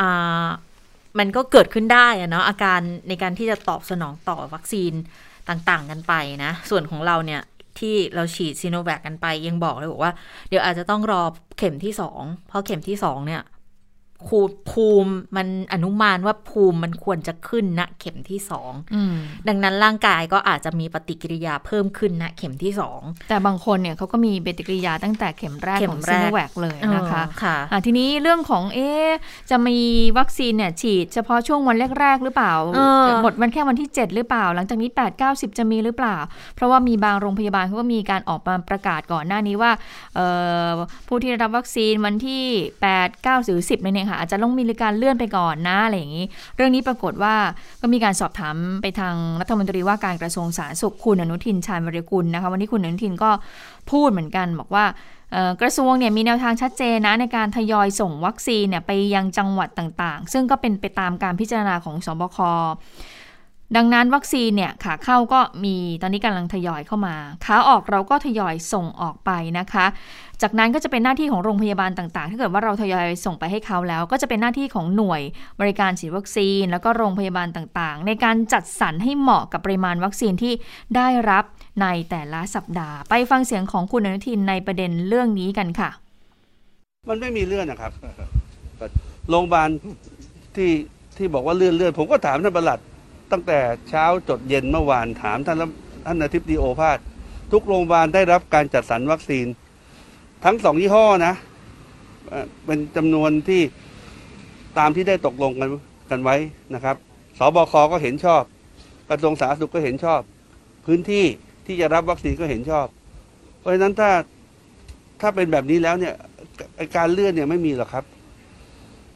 [0.00, 0.46] อ่า
[1.18, 4.92] มันก็เกิดขึ้นได้อะเนาะอาการในการที่จะตอบสนองต่อวัคซีน
[5.48, 6.12] ต่างๆ กันไป
[6.44, 7.40] นะ ส่วนของเราเนี่ย
[7.80, 10.12] ที่เราฉีดซีโนแวคกันไปยังบอกเลยบอกว่า
[10.48, 11.22] เดี๋ยวอาจจะต้องรอ
[11.58, 13.42] เข็มที่สองเพราะเข็มที่สองเนี่ย
[14.26, 14.38] ภู
[14.70, 19.14] ภูมิมันอนุมานว่าภูมิมันควรจะขึ้นณเข็มที่สองอืม
[19.48, 29.08] ดังนั้นร่างกายก็อาจจะมีปฏิกิริยาเพิ่มขึ้นณเข็มที่สองแต่บางคนเนี่ยเขาก็มีปฏิกิริยาตั้งแต่เข็มแรกเข็ขมองแรซีกโนแวคเลยนะคะเออค่ะอะทีนี้เรื่องของเอ๊ะ
[29.50, 29.78] จะมี
[30.18, 36.16] วัคซีนเนี่ยฉีด เฉพาะช่วงวันแรกๆหรือเปล่าเออหมดวันแค่วันที่ 7 หรือเปล่า หลังจากนี้ 8 9 10จะมีหรือเปล่า
[36.54, 39.72] เพราะว่ามีบางโรงพยาบาลเขาก็มีการออกมาประกาศก่อนหน้านี้ว่า
[40.14, 40.26] เอ่
[40.68, 40.70] อ
[41.08, 42.44] ผู้ที่ได้รับวัคซีนวันที่
[42.82, 46.24] 8 9 หรือ 10เนี่ยค่ะอาจจะต้องมีการเลื่อนไปก่อนนะอะไรอย่างนี้
[46.56, 47.34] เรื่องนี้ปรากฏว่า
[47.80, 53.30] ก็มีการสอบถามไปทางรัฐมนตรีว่าการกระทรวงสาธารณสุขคุณอนุทินชาญวรกุลนะคะวันนี้คุณอนุทินก็
[53.90, 54.84] พูดเหมือนกันบอกว่า
[55.60, 62.38] กระทรวงเนี่ยมีแนวทางชัดเจนนะในการทยอยส่งวัคซีนเนี่ยไปยังจังหวัดต่างๆ ซึ่งก็เป็นไปตามการพิจารณาของสบค
[63.76, 69.86] ดังนั้นวัคซีนเนี่ยขาเข้าก็มีตอนนี้กำลังทยอยเข้ามาขาออกเราก็ทยอยส่งออกไปนะคะ
[70.42, 75.22] จากนั้นก็จะเป็นหน้าที่ของโรงพยาบาลต่างๆ ถ้าเกิดว่าเราทยอยส่งไปให้เขาแล้ว ก็จะเป็นหน้าที่ของหน่วย
[75.60, 80.52] บริการฉีดวัคซีน แล้วก็โรงพยาบาลต่างๆ ในการจัดสรรให้เหมาะกับปริมาณวัคซีนที่
[80.96, 81.44] ได้รับ
[81.82, 85.90] ในแต่ละสัปดาห์ ไปฟังเสียงของคุณอนุทินในประเด็นเรื่องนี้กันค่ะ
[87.08, 87.92] มันไม่มีเลื่อนนะครับ
[89.28, 89.68] โรงพยาบาล
[90.56, 90.70] ที่
[91.16, 92.78] ที่บอกว่าเลื่อนเลื่อนผมก็ถามท่านประหลัด
[93.32, 93.58] ตั้งแต่
[93.88, 95.58] เช้าจดเย็นเมื่อวานถามท่าน
[96.06, 96.98] ท่านอาทิตย์ดีโอภาส
[97.52, 99.46] ทุกโรงพยาบาลได้รับการจัดสรรวัคซีน
[100.44, 101.34] ทั้งสองยี่ห้อนะ
[102.64, 103.62] เป็นจำนวนที่
[104.78, 105.68] ตามที่ได้ตกลงกัน
[106.10, 106.36] กันไว้
[106.74, 106.96] นะครับ
[107.38, 108.42] สบคก็เห็นชอบ
[109.08, 110.20] กระทรวงสาธารณสุขก็เห็นชอบ
[110.86, 111.24] พื้นที่
[111.66, 112.86] ที่จะรับวัคซีนก็เห็นชอบ
[113.58, 114.10] เพราะฉะนั้นถ้า
[115.20, 116.14] ถ้าเป็นแบบนี้แล้วเนี่ย
[116.96, 118.04] การเลื่อนเนี่ยไม่มีหรอกครับ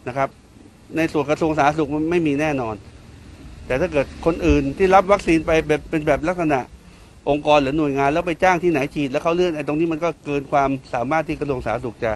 [0.09, 0.29] นะครับ
[0.97, 2.75] ในส่วนกระทรวงสาธารณสุขมันไม่มีแน่นอน
[3.69, 6.61] แต่ถ้าเกิดคนอื่นที่รับวัคซีนไปแบบเป็นแบบลักษณะ
[7.29, 12.13] องค์กรหรือหน่วยงานแล้วไปจ้างที่ไหนฉีดแล้วเขาเลื่อนไอ้ตรงนี้มันก็เกินความสามารถที่กระทรวงสาธารณสุขจะ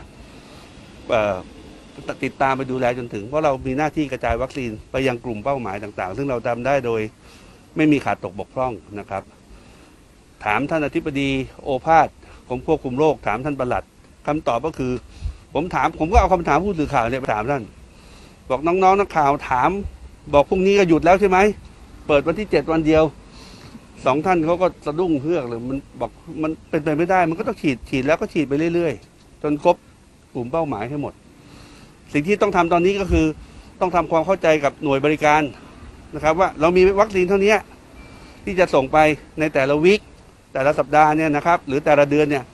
[2.24, 7.00] ติดตามไปดูแลจนถึง เพราะเรามีหน้าที่กระจายวัคซีนไปยังกลุ่มเป้าหมายต่างๆ ซึ่งเราทำได้โดย
[7.76, 9.22] ไม่มีขาดตกบกพร่องนะครับ
[10.44, 11.30] ถามท่านอธิบดี
[11.64, 12.08] โอภาส
[12.48, 13.84] กรมควบคุมโรคถามท่านประหลัด
[14.26, 14.92] คำตอบก็คือ
[15.54, 17.62] ผมถามผมก็เอาคำถามผู้สื่อข่าวเนี่ยไปถามท่าน
[18.50, 19.70] บอกน้องๆนักข่าวถาม
[20.32, 21.38] บอกพรุ่งนี้ก็หยุดแล้วใช่ไหม
[22.06, 23.02] เปิดวันที่เจ็ดวันเดียว
[24.04, 26.10] สองท่านเขาก็สะดุ้งเฮือกเลยมันบอก
[26.42, 29.76] มันเป็นไปไม่ได้ มันก็ต้องฉีดฉีดแล้วก็ฉีดไปเรื่อยๆ จนครบ
[30.34, 31.12] กลุ่มเป้าหมายให้หมด
[32.12, 33.26] สิ่งที่ต้องทำตอนนี้ก็คือ
[33.80, 35.42] ต้องทำความเข้าใจกับหน่วยบริการ
[36.14, 37.54] นะครับว่าเรามีวัคซีนเท่านี้
[38.44, 38.98] ที่จะส่งไป
[39.40, 40.00] ในแต่ละวิค
[40.52, 42.44] แต่ละสัปดาห์เนี่ยนะครับ หรือแต่ละเดือนเนี่ย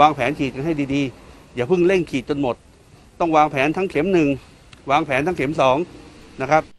[0.00, 2.56] วางแผนฉีดกันให้ดีๆ อย่าเพิ่งเร่งฉีดจนหมด
[3.20, 4.28] ต้องวางแผนทั้งเข็มหนึ่ง
[4.90, 5.76] วางแผนทั้งเข็มสอง
[6.42, 6.73] นะครับ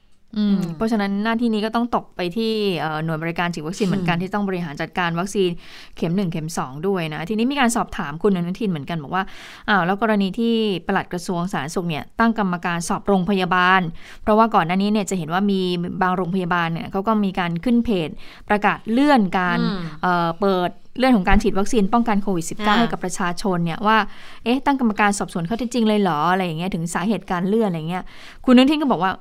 [0.75, 5.49] เพราะฉะนั้นหน้าที่นี้ก็ต้องตกไปที่เอ่อหน่วยบริการฉีดวัคซีนเหมือนกันที่ต้องบริหารจัดการวัคซีน
[5.97, 9.23] เข็ม 1 เข็ม 2 ด้วยนะ ทีนี้มีการสอบถามคุณอนุทินเหมือนกันบอกว่า
[9.69, 10.53] อ้าวแล้วกรณีที่
[10.87, 13.81] ปลัดกระทรวงสาธารณสุขเนี่ยตั้งกรรมการสอบโรงพยาบาล
[14.21, 15.61] เพราะว่าก่อนหน้านี้เนี่ยจะเห็นว่ามี
[16.01, 18.09] บางโรงพยาบาลเนี่ยเขาก็มีการขึ้นเพจ
[18.49, 20.69] ประกาศเลื่อนการอืมเอ่อเปิด
[20.99, 23.97] เรื่องของการฉีดวัคซีนป้องกันโควิดอ่า -19 ให้กับประชาชนเนี่ยว่า
[24.43, 28.03] เอ๊ะตั้งกรรมการสอบสวนข้อเท็จจริงเลยเหรออะไรอย่างเงี้ยถึงสาเหตุการเลื่อนอะไรเงี้ย
[28.45, 29.11] คุณอนุทินก็บอกว่า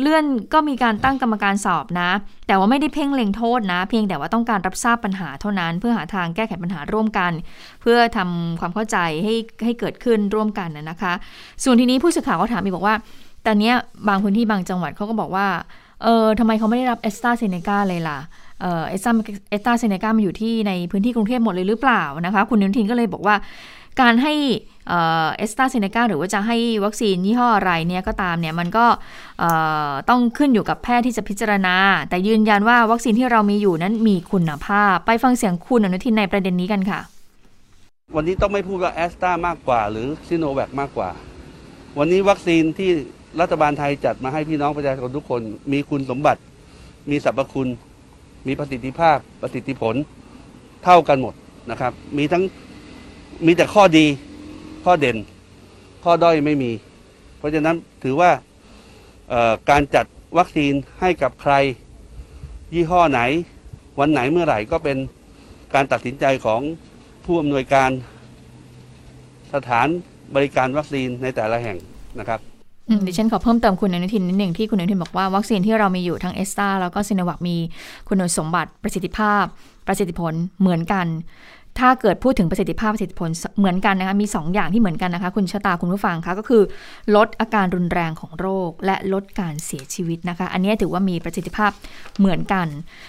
[0.00, 2.10] เลื่อนก็มีการตั้งกรรมการสอบนะ
[2.46, 7.32] แต่ว่าไม่ได้เพ่งเล็งโทษนะ เพียงแต่ว่าต้องการรับทราบปัญหาเท่านั้น เพื่อหาทางแก้ไขปัญหาร่วมกัน
[7.80, 11.12] เพื่อทำความเข้าใจให้ให้เกิดขึ้นร่วมกันนะคะ
[11.64, 12.96] ส่วนทีนี้ผู้สื่อข่าวก็ถามอีกบอกว่า
[13.46, 13.72] ตอนนี้
[14.08, 15.46] บางพื้นที่บางจังหวัดเขาก็บอกว่า
[16.02, 18.18] เออทำไมเขาไม่ได้รับเอสตราเซเนกาเลยล่ะ
[18.60, 19.10] เออเอสตา
[19.50, 23.34] เอสตราเซเนกามาอยู่ที่ในพื้นที่กรุงเทพหมดเลยหรือเปล่านะคะ คุณอนุทินก็เลยบอกว่า
[24.00, 24.34] การให้
[24.88, 28.86] เอสตาเซเนกาหรือว่าจะให้วัคซีนยี่ห้ออะไรเนี่ยก็ตามเนี่ยมันก็
[30.10, 31.76] ต้องขึ้นอยู่กับแพทย์ที่จะพิจารณา
[32.08, 37.00] แต่ยืนยันว่าวัคซีนที่เรามีอยู่นั้นมีคุณภาพ ไปฟังเสียงคุณอนุทินในประเด็นนี้กันค่ะ
[38.16, 41.10] วันนี้ต้องไม่พูดว่าแอสตามากกว่า หรือซิโนแวคมากกว่า
[41.98, 42.90] วันนี้วัคซีนที่
[43.40, 45.40] รัฐบาลไทยจัดมาให้พี่น้องประชาชนทุกคน
[45.72, 46.40] มีคุณสมบัติ
[47.10, 47.68] มีสรรพคุณ
[48.46, 49.94] มีประสิทธิภาพประสิทธิผล
[50.84, 51.34] เท่ากันหมด
[51.70, 52.42] นะครับ มีทั้ง
[53.44, 54.06] มีแต่ข้อดี
[54.84, 55.16] ข้อเด่น
[56.04, 56.70] ข้อด้อยไม่มี
[57.38, 58.30] เพราะฉะนั้นถือว่า
[59.70, 60.06] การจัด
[60.38, 61.52] วัคซีนให้กับใคร
[62.74, 63.20] ยี่ห้อไหน
[64.00, 64.98] วันไหนเมื่อไหร่ก็เป็น
[65.74, 66.60] การตัดสินใจของ
[67.24, 67.90] ผู้อำนวยการ
[69.54, 69.86] สถาน
[70.34, 71.78] บริการวัคซีนในแต่ละแห่ง
[72.18, 72.40] นะครับ
[73.06, 77.56] ดิฉันขอเพิ่มเติมคุณอนุทินนิดหนึ่งที่คุณอนุทินบอกว่าวัคซีนที่เรามีอยู่ทั้งเอสตาแล้วก็ซินวัคมี
[78.08, 79.44] คุณสมบัติประสิทธิภาพ
[79.86, 81.06] ประสิทธิผลเหมือนกัน
[81.80, 86.62] ถ้าเกิดพูดถึงประสิทธิภาพประสิทธิผลเหมือนกันนะคะมี2ออย่างที่เหมือนกันนะคะ คุณชะตาคุณผู้ฟังคะก็คือ
[87.16, 91.70] ลดอาการรุนแรงของโรค และลดการเสียชีวิตนะคะ อันนี้ถือว่ามีประสิทธิภาพ
[92.18, 92.66] เหมือนกัน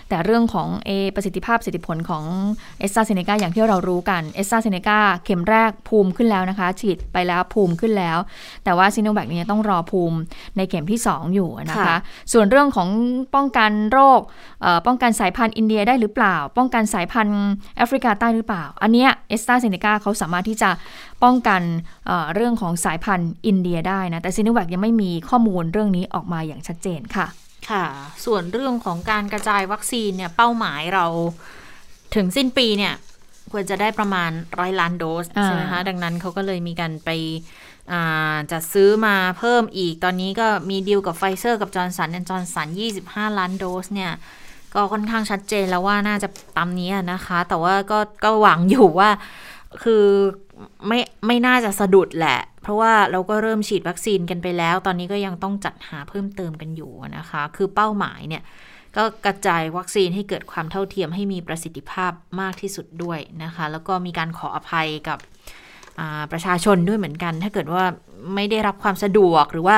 [0.10, 2.24] แต่เรื่องของเอประสิทธิภาพประสิทธิผลของ
[2.80, 8.18] เอสตาเซเนกาอย่างที่เรารู้กันเอสตาเซเนกาเข็มแรกภูมิขึ้นแล้วนะคะ ฉีดไปแล้วภูมิขึ้นแล้ว
[8.64, 10.18] แต่ว่าซิโนแวคเนี่ยต้องรอภูมิ
[10.58, 11.96] ในเข็มที่ 2 อยู่นะคะ
[12.34, 12.90] ส่วนเรื่องของ
[13.36, 14.22] ป้องกันโรค
[14.88, 17.42] ป้องกันสายพันธุ์อินเดียได้หรือเปล่า ป้องกันสายพันธุ์
[17.78, 20.70] แอฟริกาใต้หรือเปล่าอันนี้เอสตาเซเนกาเขาสามารถที่จะ
[21.24, 21.62] ป้องกัน
[22.06, 27.28] เรื่องของสายพันธุ์อินเดียได้นะ แต่ซีโนแวคยังไม่มีข้อมูลเรื่องนี้ออกมาอย่างชัดเจนค่ะ
[27.70, 27.86] ค่ะ
[28.26, 31.06] ส่วนเรื่องของการกระจายวัคซีนเนี่ยเป้าหมายเรา
[32.16, 32.94] ถึงสิ้นปีเนี่ย
[33.52, 37.10] ควรจะได้ประมาณร้อยล้านโดสใช่ไหมคะ ดังนั้นเขาก็เลยมีการไป
[38.52, 42.68] จัดซื้อมาเพิ่มอีก ตอนนี้ก็มีดีลกับไฟเซอร์กับจอร์นสันแอนจอร์นสัน
[43.04, 44.12] 25 ล้านโดสเนี่ย
[44.74, 46.28] ก็ค่อนข้างชัดเจนแล้วว่าน่าจะ
[46.58, 49.10] ตามนี้นะคะ แต่ว่าก็ก็หวังอยู่ว่า
[49.84, 50.06] คือ
[50.88, 58.44] ไม่ไม่น่าจะสะดุดแหละ เพราะว่าเราก็เริ่มฉีดวัคซีนกันไปแล้ว ตอนนี้ก็ยังต้องจัดหาเพิ่มเติมกันอยู่นะคะ คือเป้าหมายเนี่ย
[58.96, 65.20] ก็กระจายวัคซีนให้เกิดความเท่าเทียมให้มีประสิทธิภาพมากที่สุดด้วยนะคะ แล้วก็มีการขออภัยกับ
[66.32, 67.84] ประชาชนด้วยเหมือนกัน ถ้าเกิดว่า
[68.36, 69.78] ไม่ได้รับความสะดวกหรือว่า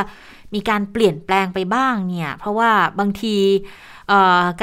[0.56, 3.36] มีการเปลี่ยนแปลงไปบ้างเนี่ย เพราะว่าบางที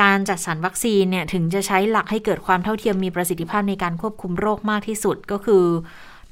[0.00, 5.64] การจัดสรรวัคซีนเนี่ยถึงจะใช้หลักให้เกิดความเท่าเทียมมีประสิทธิภาพในการควบคุมโรคมากที่สุดก็คือ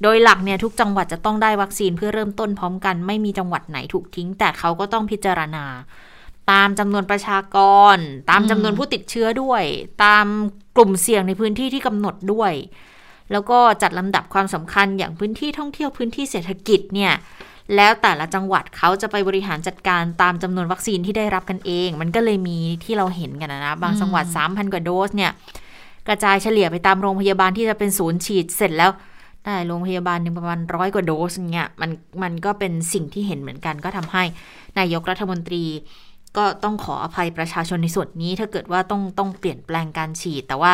[0.01, 5.65] โดยหลักเนี่ยทุกจังหวัดจะต้องได้วัคซีนเพื่อเริ่มต้นพร้อมกัน ไม่มีจังหวัดไหนถูกทิ้ง แต่เขาก็ต้องพิจารณา
[6.51, 7.57] ตามจำนวนประชาก
[7.95, 7.97] ร
[8.29, 9.63] ตามจำนวนผู้ติดเชื้อด้วย
[10.03, 10.25] ตาม
[10.75, 12.53] กลุ่มเสี่ยงในพื้นที่ที่กำหนดด้วย
[13.31, 17.13] แล้วก็จัดลำดับความสำคัญอย่างพื้นที่ท่องเที่ยวพื้นที่เศรษฐกิจเนี่ย
[17.75, 25.31] แล้วแต่ละจังหวัดเขาจะไปบริหารจัดการตามจำนวนวัคซีนที่ได้รับกันเอง มันก็เลยมีที่เราเห็นกันนะบางจังหวัด 3,000 กว่าโดสเนี่ย
[26.07, 28.91] กระจายเฉลี่ยไปตามโรงพยาบาลที่จะเป็นศูนย์ฉีดเสร็จแล้ว
[29.43, 31.91] ได้โรงพยาบาลหนึ่งประมาณร้อยกว่าโดสเนี่ยมัน
[32.23, 34.23] มันก็เป็นสิ่งที่เห็นเหมือนกัน ก็ทำให้
[34.79, 35.63] นายกรัฐมนตรี
[36.37, 40.73] ก็ต้องขออภัยประชาชนในส่วนนี้ถ้าเกิดว่าต้องต้องเปลี่ยนแปลงการฉีด แต่ว่า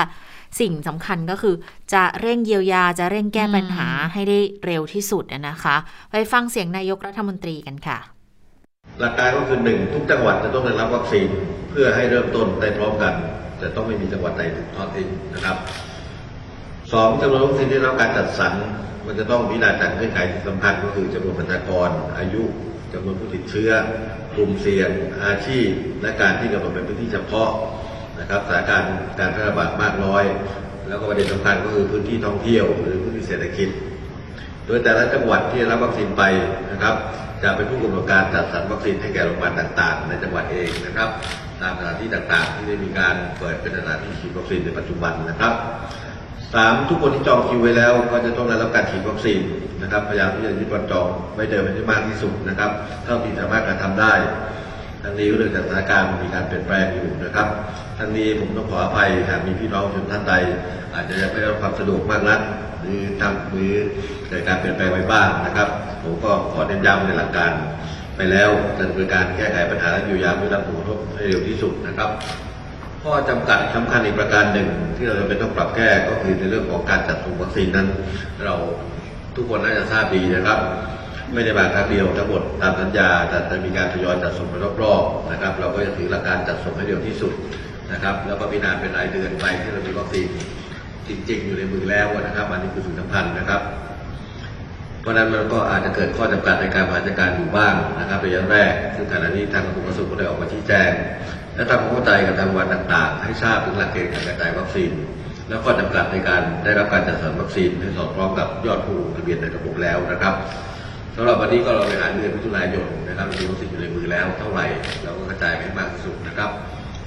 [0.60, 1.56] สิ่งสำคัญก็คือ
[1.94, 5.76] จะเร่งเยียวยาจะเร่งแก้ปัญหาให้ได้เร็วที่สุดนะคะ
[6.12, 8.00] ไปฟังเสียงนายกรัฐมนตรีกันค่ะ
[9.00, 11.30] หลักการก็คือหนึ่งทุกจังหวัดจะต้องได้รับวัคซีน
[11.70, 13.14] เพื่อให้เริ่มต้นได้พร้อมกัน
[13.60, 15.58] แต่ต้องไม่มีจังหวัดใดถูกทอดทิ้งนะครับ
[16.94, 18.54] สองจำนวนวัคซีนที่รับการจัดสรร
[19.06, 22.44] มันจะต้องมีรายจากเงื่อนไขสำคัญก็คือจำนวนประชากรอายุ
[22.94, 23.72] จำนวนผู้ติดเชื้อ
[24.36, 24.90] กลุ่มเสี่ยง
[25.26, 25.68] อาชีพ
[26.02, 27.50] และการที่กำหนดเป็นพื้นที่เฉพาะ
[28.22, 30.24] นะครับสถานการณ์การแพร่ระบาดมากน้อย
[30.88, 33.70] แล้วก็ประเด็นสำคัญก็คือพื้นที่ท่องเที่ยวหรือพื้นที่เศรษฐกิจ
[34.66, 36.24] โดยแต่ละจังหวัดที่รับวัคซีนไป
[36.72, 36.96] นะครับ
[37.44, 41.10] จะเป็นผู้กำหนดการจัดสรรวัคซีนให้แก่โรงพยาบาลต่าง ๆ ในจังหวัดเองนะครับ
[41.62, 45.54] ตามสถานที่ต่างๆ ที่ได้มีการเปิดเป็นสถานที่ฉีดวัคซีนในปัจจุบันนะครับ
[46.54, 49.42] สามทุกคนที่จองคิวไว้แล้ว ก็จะต้องได้รับการฉีดวัคซีน
[49.82, 52.72] นะครับพยายามที่จะยึดวันจองไว้เดิมให้มากที่สุดนะครับ
[53.06, 54.14] เท่าที่สามารถกระทำได้
[55.04, 57.48] ทั้งนี้ก็เรื่องจากสถานการณ์มีการเปลี่ยนแปลงอยู่นะครับ
[58.04, 60.34] ทั้งนี้ผมต้องขออภัยหากมีพี่น้องชนท่านใด
[60.94, 62.40] อาจจะไม่ได้รับความสะดวกมากนัก
[62.82, 63.74] หรือทำหรือ
[64.28, 65.68] เกิดการเปลี่ยนแปลงไปบ้างนะครับ
[66.04, 67.52] ผมก็ขอเน้นย้ำในหลักการ
[68.18, 72.10] ไปแล้วดำเนินการแก้ไขปัญหาและอยู่ยาเพื่รับผลกระทบให้เร็วที่สุดนะครับ
[73.04, 77.88] ข้อจำกัดสำคัญอีกประการหนึ่ง ที่เราจะเป็นต้องปรับแก้ก็คือในเรื่องของการจัดส่งวัคซีนนั้น
[78.46, 78.56] เรา
[79.36, 80.60] ทุกคนน่าจะทราบดีนะครับ
[81.34, 87.34] ไม่ได้มาครั้งเดียวทั้งหมดตามสัญญาแต่จะมีการทยอยจัดส่งไปรอบๆนะครับ เราก็จะถือหลักการจัดส่งให้เร็วที่สุด
[87.92, 90.28] นะครับ แล้วก็พิจารณาเป็นรายเดือนไปที่เรามีวัคซีน
[91.08, 93.62] จริง ๆ อยู่ในมือแล้วนะครับ อันนี้คือสิ่งสำคัญนะครับ
[95.02, 100.92] เพราะนั้นมันก็อาจจะเกิดข้อจำกัดในการบริหารการอยู่บ้างนะครับระยะแรก ซึ่งขณะนี้ทางกระทรวงสาธารณสุขก็ได้ออกมาชี้แจง
[101.56, 104.92] และทำความเข้าใจกับทางวันต่าง ๆ ให้ทราบถึงหลักเกณฑ์การกระจายวัคซีน
[105.50, 110.34] แล้วก็จำกัดในการได้รับการจัดสรรวัคซีนให้สอดคล้องกับยอดผู้ลงทะเบียนในระบบแล้วนะครับ
[111.16, 114.66] สำหรับวันนี้ก็เราไปหาเดือนมิถุนายนนะครับมีวัคซีนอยู่ในมือแล้วเท่าไหร่
[115.04, 116.52] เราก็กระจายให้มากที่สุดนะครับ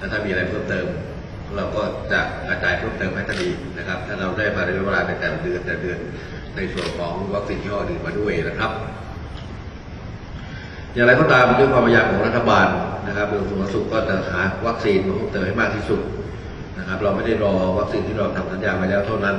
[0.05, 0.87] และถ้ามีอะไรเพิ่มเติม
[1.57, 5.99] เราก็จะกระจายเพิ่มเติมให้ทันทีนะครับ ถ้าเราได้มาในเวลาในแต่ละเดือนแต่เดือน
[6.57, 8.71] ในส่วนของวัคซีนที่ห้ออื่นมาด้วยนะครับ
[10.95, 12.69] อย่างไรก็ตามด้วยความพยายามของรัฐบาล
[13.07, 16.01] นะครับกระทรวงสาธารณสุขก็จะหาวัคซีนมาเพิ่มเติมให้มากที่สุด
[16.79, 19.37] นะครับ เราไม่ได้รอวัคซีนที่เราทำสัญญาไว้แล้วเท่านั้น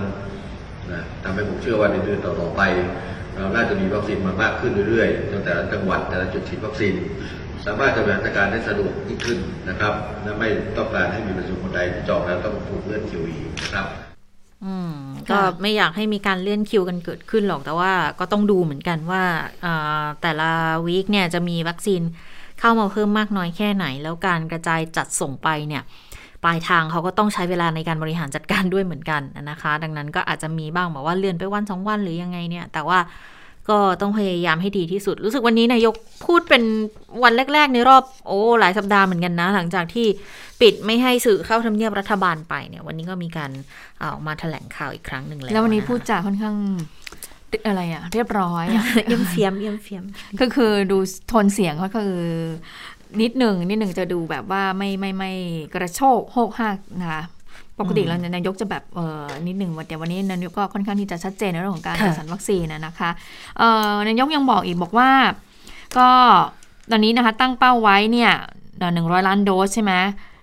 [0.91, 2.61] นะทำให้ผมเชื่อว่าในเดือนต่อๆไป
[3.37, 6.93] เราน่าจะมีวัคซีนมามากขึ้นเรื่อยๆตั้งแต่ละจังหวัดแต่ละจุดฉีดวัคซีน
[7.65, 13.87] สามารถจะบริหารจัดการได้สะดวกยิ่งขึ้นนะครับและไม่ต้องการให้มีประชาชนคนใดที่จองแล้วต้องถูกเลื่อนคิวอีกนะครับ
[14.65, 14.93] อืม
[15.29, 19.23] ก็ไม่อยากให้มีการเลื่อนคิวกันเกิดขึ้นหรอกแต่ว่าก็ต้องดูเหมือนกันว่า
[19.65, 20.49] อ่าแต่ละ
[20.85, 22.01] วีคเนี่ยจะมีวัคซีน
[22.59, 25.83] เข้ามาเพิ่มมากน้อยแค่ไหน แล้วการกระจายจัดส่งไปเนี่ย
[26.43, 32.99] ปลายทางเขาก็ต้องใช้เวลาในการบริหารจัดการด้วยเหมือนกันนะคะ ดังนั้นก็อาจจะมีบ้างบอกว่าเลื่อนไปวันสองวันหรือยังไงเนี่ย แต่ว่า
[33.69, 35.93] ก็ต้องพยายามให้ดีที่สุด รู้สึกวันนี้นายก
[36.25, 36.63] พูดเป็น
[37.23, 40.07] วันแรก ๆ ในรอบโอ้หลายสัปดาห์เหมือนกันนะ หลังจากที่
[40.61, 43.51] ปิดไม่ให้สื่อเข้าทำเนียบรัฐบาลไปเนี่ย วันนี้ก็มีการ
[43.99, 46.55] เอาออกมาแถลงข่าวอีกครั้งหนึ่งแล้วแล้ววันนี้ะคะพูดจาค่อนข้าง
[47.67, 50.03] อะไรอะเรียบร้อยอะเยี่ยมเฟียมเยี่ยมเฟียม
[50.41, 50.97] ก็คือดู
[51.27, 52.13] โทนเสียงเขาคือ
[53.21, 55.31] นิดหนึ่งนิดหนึ่งจะดูแบบว่าไม่ไม่ไม่
[55.73, 57.23] กระโชกโหกหักนะคะ
[57.79, 63.09] ปกติอืมแล้วนายกจะแบบเออนิดหนึ่งแต่วันนี้นายกก็ค่อนข้างที่จะชัดเจนในเรื่องของการค่ะจัดสรรวัคซีนนะนะคะ
[63.57, 65.09] เอ่อนายกยังบอกอีกบอกว่า
[65.97, 66.09] ก็
[66.91, 68.31] ตอนนี้นะคะตั้งเป้าไว้เนี่ย
[68.93, 69.93] หนึ่งร้อยล้านโดสใช่ไหม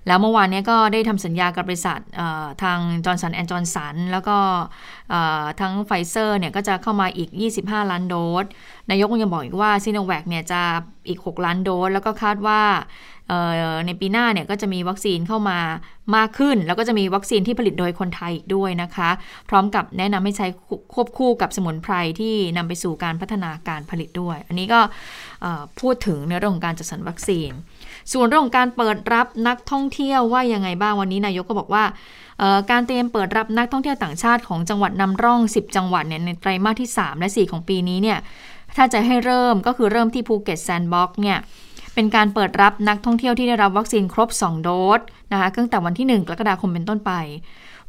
[0.06, 1.98] แล้วเมื่อวานนี้ก็ได้ทำสัญญากับบริษัท
[2.62, 4.36] ทางจอร์นสันแอนจอร์นสันแล้วก็
[5.60, 8.44] ทั้งไฟเซอร์เนี่ยก็จะเข้ามาอีก 25 ล้านโดส
[8.90, 10.60] นายกยังบอกอีกว่าซีโนแวคเนี่ยจะ
[11.08, 12.62] อีก 6 ล้านโดส แล้วก็คาดว่า
[13.86, 15.58] ในปีหน้าเนี่ยก็จะมีวัคซีนเข้ามา
[16.16, 19.10] มากขึ้น แล้วก็จะมีวัคซีนที่ผลิตโดยคนไทยอีกด้วยนะคะ
[19.48, 20.46] พร้อมกับแนะนำให้ใช้
[20.94, 24.80] ควบคู่กับสมุนไพรที่นำไปสู่การพัฒนาการผลิตด้วย อันนี้ก็
[25.80, 27.50] พูดถึงในเรื่องของการจัดสรรวัคซีน
[28.12, 31.84] ส่วนเรื่องของการเปิดรับนักท่องเที่ยวว่ายังไงบ้างวันนี้นายกก็บอกว่า
[32.70, 38.18] การเตรียมเปิดรับนักท่องเที่ยวต่างชาติของจังหวัดนำร่อง 10 จังหวัดเนี่ยในไตรมาสที่ 3 และ 4 ของปีนี้เนี่ย
[38.76, 41.38] ถ้าจะให้เริ่มก็คือเริ่มที่ภูเก็ตแซนด์บ็อกซ์เนี่ย
[41.94, 45.00] เป็นการเปิดรับนักท่องเที่ยวที่ได้รับวัคซีนครบ 2 โดส
[45.32, 47.12] นะคะตั้งแต่วันที่ 1 กรกฎาคมเป็นต้นไป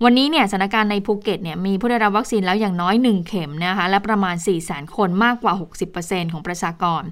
[0.04, 5.54] วันนี้เนี่ยสถานการณ์ในภูเก็ตเนี่ยมีผู้ได้รับวัคซีนแล้วอย่างน้อย 1 เข็มนะคะและประมาณ 4 0 0 0 0 0 คนมากกว่า
[5.93, 7.04] 60%ของประชากร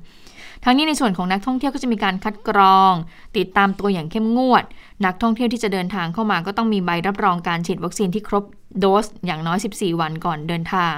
[0.65, 2.93] ทั้งนี้ในส่วนของนักท่องเที่ยวก็จะมีการคัดกรอง
[3.37, 4.63] ติดตามตัวอย่างเข้มงวด
[5.05, 8.43] นักท่องเที่ยวที่จะเดินทางเข้ามาก็ต้องมีใบรับรองการฉีดวัคซีนที่ครบ
[8.79, 10.93] โดสอย่างน้อย 14 วันก่อนเดินทาง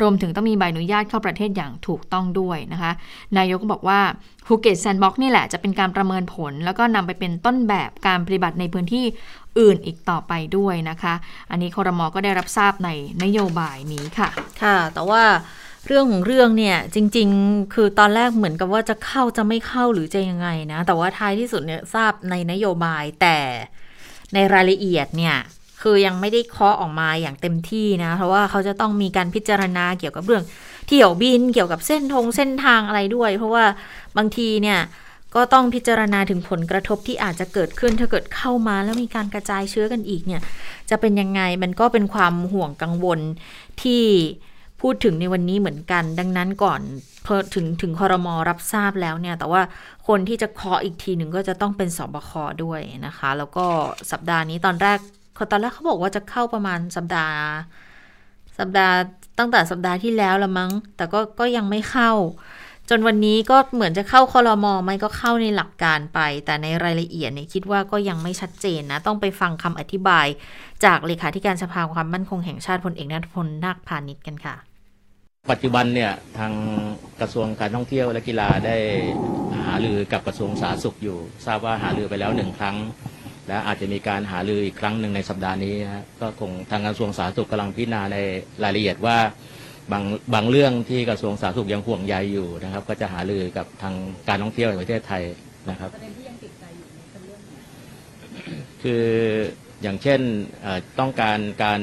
[0.00, 2.92] รวมถึงต้องมีใบอนุญาตเข้าประเทศอย่างถูกต้องด้วยนะคะ
[3.38, 4.00] นายกก็บอกว่า
[4.46, 9.04] ภูเก็ตแซนด์บ็อกซ์นี่แหละจะเป็นการประเมินผล แล้วก็นำไปเป็นต้นแบบการปฏิบัติในพื้นที่
[9.58, 11.14] อื่นอีกต่อไปด้วยนะคะ
[11.50, 12.88] อันนี้คอรมอก็ได้รับทราบใน
[13.22, 14.28] นโยบายนี้ค่ะ
[14.62, 15.22] ค่ะ แต่ว่า
[15.86, 23.38] เรื่องของเรื่องเนี่ยจริง ๆ คือตอนแรกเหมือนกับว่าจะเข้าจะไม่เข้าหรือจะยังไงนะ แต่ว่าท้ายที่สุดเนี่ยทราบในนโยบายแต่
[24.34, 25.36] ในรายละเอียดเนี่ย
[25.82, 30.42] คือยังไม่ได้เคาะออกมาอย่างเต็มที่นะ เพราะว่าเขาจะต้องมีการพิจารณาเกี่ยวกับเรื่อง
[30.86, 33.64] เที่ยวบินเกี่ยวกับเส้นทงเส้นทางอะไรด้วย เพราะว่า
[34.16, 34.80] บางทีเนี่ย
[35.34, 40.42] ก็ต้องพิจารณาถึงผลกระทบที่อาจจะเกิดขึ้นถ้าเกิดเข้ามาแล้วมีการกระจายเชื้อกันอีกเนี่ย
[40.90, 43.20] จะเป็นยังไงมันก็เป็นความห่วงกังวล
[43.82, 44.04] ที่
[44.80, 46.80] พูดถึงในวันนี้เหมือนกัน ดังนั้นก่อน
[47.54, 49.62] ถึงถึงคอรมอรับทราบแล้วเนี่ย แต่ว่า
[50.08, 52.30] คนที่จะเคาะอีกทีหนึ่งก็จะต้องเป็นสบค
[52.64, 53.66] ด้วยนะคะ แล้วก็
[54.10, 54.98] สัปดาห์นี้ตอนแรก
[55.52, 57.38] ตอนแรกเขาบอกว่าจะเข้าประมาณสัปดาห์
[58.58, 58.94] สัปดาห์
[59.38, 62.12] ตั้งแต่สัปดาห์ที่แล้วละมั้ง แต่ก็ก็ยังไม่เข้า
[62.88, 70.26] จนวันนี้ก็เหมือนจะเข้าคอรมอไม่ก็เข้าในหลักการไป แต่ในรายละเอียดเนี่ยคิดว่าก็ยังไม่ชัดเจนนะ ต้องไปฟังคำอธิบาย
[70.84, 74.69] จากเลขาธิการสภาความมั่นคงแห่งชาติพลเอกนัทพลนาคพาณิชย์กันค่ะ
[75.48, 76.52] ปัจจุบันเนี่ยทาง
[77.20, 78.76] กระทรวงการท่องเที่ยวและกีฬาได้
[79.66, 82.76] หารือกับกระทรวงสาธารณสุขอยู่ ทราบว่าหารือไปแล้วหนึ่งครั้ง
[83.48, 88.18] และอาจจะมีการหารืออีกครั้งหนึ่งในสัปดาห์นี้นะฮะก็คงทางกระทรวงสาธารณสุขกำลังพิจารณาใน
[88.62, 89.18] รายละเอียดว่า
[89.92, 93.94] บางบางเรื่องที่กระทรวงสาธารณสุขยังห่วงใยอยู่นะครับ ก็จะหารือกับทาง
[94.28, 95.22] การท่องเที่ยวแห่งประเทศไทย
[95.70, 95.90] นะครับ
[98.82, 99.04] คือ
[99.82, 100.20] อย่างเช่น
[100.62, 101.80] เอ่อต้องการการ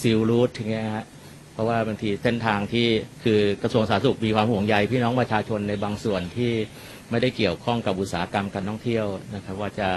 [0.00, 1.06] ซิลรูทอย่างเงี้ยฮะ
[1.54, 2.86] เพราะว่าบางทีเส้นทางที่
[3.24, 6.52] คือกระทรวงสาธารณสุขมีความห่วงใยพี่น้องประชาชนในบางส่วนที่
[7.10, 9.88] ไม่ได้เกี่ยวข้องกับอุตสาหกรรมการท่องเที่ยวนะครับ ว่าจะ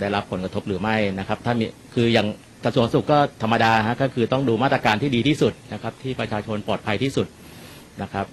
[0.00, 2.26] ได้รับผลกระทบหรือไม่นะครับ ถ้ามีคืออย่าง
[2.64, 7.26] กระทรวงสุขก็ธรรมดาฮะก็คือต้องดูมาตรการที่ดีที่สุดนะครับ ที่ประชาชนปลอดภัยที่สุด
[8.02, 8.26] นะครับ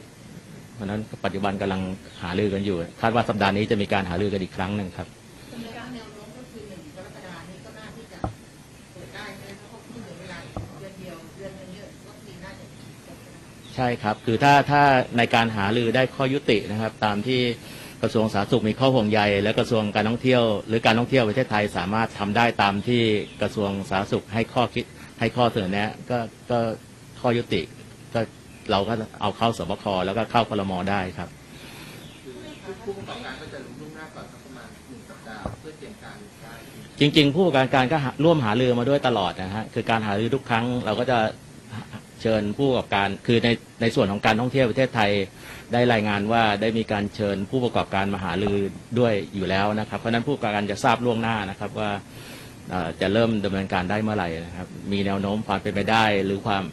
[0.73, 1.81] เพราะฉะนั้นปัจจุบันกำลัง
[2.21, 5.07] หารือกันอยู่ คาดว่าสัปดาห์นี้จะมีการหารือกันอีกครั้งหนึ่งครับ
[5.93, 8.19] แนวโน้มก็คือหนึ่งกรกฎาคมนี้ก็น่าที่จะ
[8.93, 10.53] เปิดได้ใช่ไหมเพราะว่าเพิ่งเหลือเวลาอีก
[13.75, 14.81] ใช่ครับ คือถ้าถ้า
[15.17, 17.41] ในการหารือได้ข้อยุตินะครับ ตามที่
[18.01, 23.01] กระทรวงสาธารณสุขมีข้อห่วงใย และกระทรวงการท่องเที่ยว หรือการท่องเที่ยวประเทศไทยสามารถทำได้ตามที่
[23.41, 24.85] กระทรวงสาธารณสุขให้ข้อคิด
[25.19, 26.19] ให้ข้อเสนอแนะก็
[26.51, 26.59] ก็
[27.21, 27.61] ข้อยุติ
[28.13, 28.21] ก็
[28.71, 31.29] เราก็เอาเข้าสบคแล้วก็เข้าคลมได้ครับ
[36.99, 41.17] จริง ๆ ผู้ประกอบการก็ร่วมหารือมาด้วยตลอดนะฮะคือการหารือทุกครั้งเราก็จะ
[42.21, 43.49] เชิญผู้ประกอบการ คือใน
[43.81, 45.11] ในส่วนของการท่องเที่ยวประเทศไทย
[45.73, 48.57] ได้รายงานว่าได้มีการเชิญผู้ประกอบการมาหารือ
[48.99, 51.89] ด้วยอยู่แล้วนะครับ เพราะฉะนั้นผู้ประกอบการจะทราบล่วงหน้านะครับว่า
[53.01, 56.63] จะเริ่มดำเนินการได้เมื่อไหร่นะครับ มีแนวโน้มความเป็นไปได้ หรือความ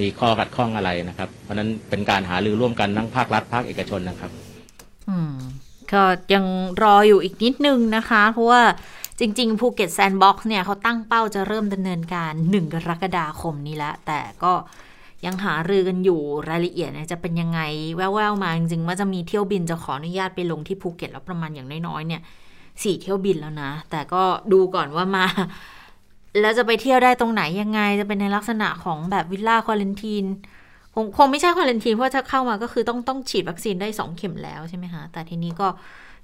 [0.00, 4.30] มีข้อขัดข้องอะไรนะครับ เพราะฉะนั้นเป็นการหารือร่วมกันทั้งภาครัฐภาคเอกชนนะครับ
[5.08, 5.34] อืม
[5.92, 6.02] ก็
[6.34, 6.44] ยัง
[6.82, 8.62] รออยู่อีกนิดนึงนะคะ เพราะว่า
[9.20, 14.52] จริงๆภูเก็ตแซนด์บ็อกซ์เนี่ยเขาตั้งเป้าจะเริ่มดำเนินการ 1 กรกฎาคมนี้แล้วแต่ก็
[15.26, 17.60] ยังหารือกันอยู่รายละเอียดเนี่ยจะเป็นยังไง
[17.96, 22.22] แว่วๆมาจริงๆว่าจะมีเที่ยวบินจะขออนุญาตไปลงที่ภูเก็ตแล้วประมาณอย่างน้อยๆเนี่ย
[22.82, 24.22] สี่เที่ยวบินแล้วนะ แต่ก็
[24.52, 25.26] ดูก่อนว่ามา
[26.40, 30.24] แล้วจะไปเที่ยวได้ตรงไหนยังไง จะเป็นในลักษณะของแบบ villa quarantine
[30.94, 35.68] คงคงไม่ใช่ควอลันทีนเพราะถ้าเข้ามาก็คือต้องต้องฉีดวัคซีนได้สองเข็มแล้วใช่ไหมคะแต่ทีนี้ก็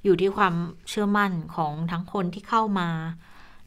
[0.04, 0.54] อยู่ที่ความ
[0.88, 2.88] เชื่อมั่นของทั้งคนที่เข้ามา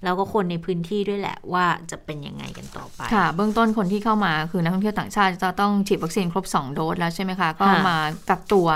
[0.03, 7.97] แล้วก็คนในพื้นที่ด้วยแหละว่าจะเป็นยังไงกันต่อไป ค่ะ เบื้องต้นคนที่เข้ามาคือนักท่องเที่ยวต่างชาติจะต้องฉีดวัคซีนครบ 2 โดสแล้วใช่ไหมคะ ก็ค่ะมา
[8.29, 8.67] กักตัว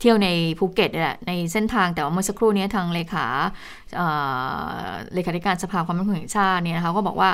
[0.00, 3.26] เที่ยวในภูเก็ตนี่แหละในเส้นทางแต่ว่าเมื่อสักครู่นี้ทางเลขา
[3.96, 4.08] เอ่
[4.80, 7.30] อเลขาธิการสภาความมั่นคงแห่งชาติเนี่ยนะคะก็บอกว่า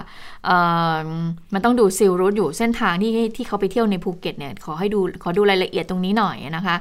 [0.46, 0.56] เอ่
[1.04, 1.06] อ
[1.54, 6.76] มันต้องดู sealed route อยู่เส้นทางที่ที่เขาไปเที่ยวในภูเก็ตเนี่ยขอให้ดูขอดูรายละเอียดตรงนี้หน่อยนะคะ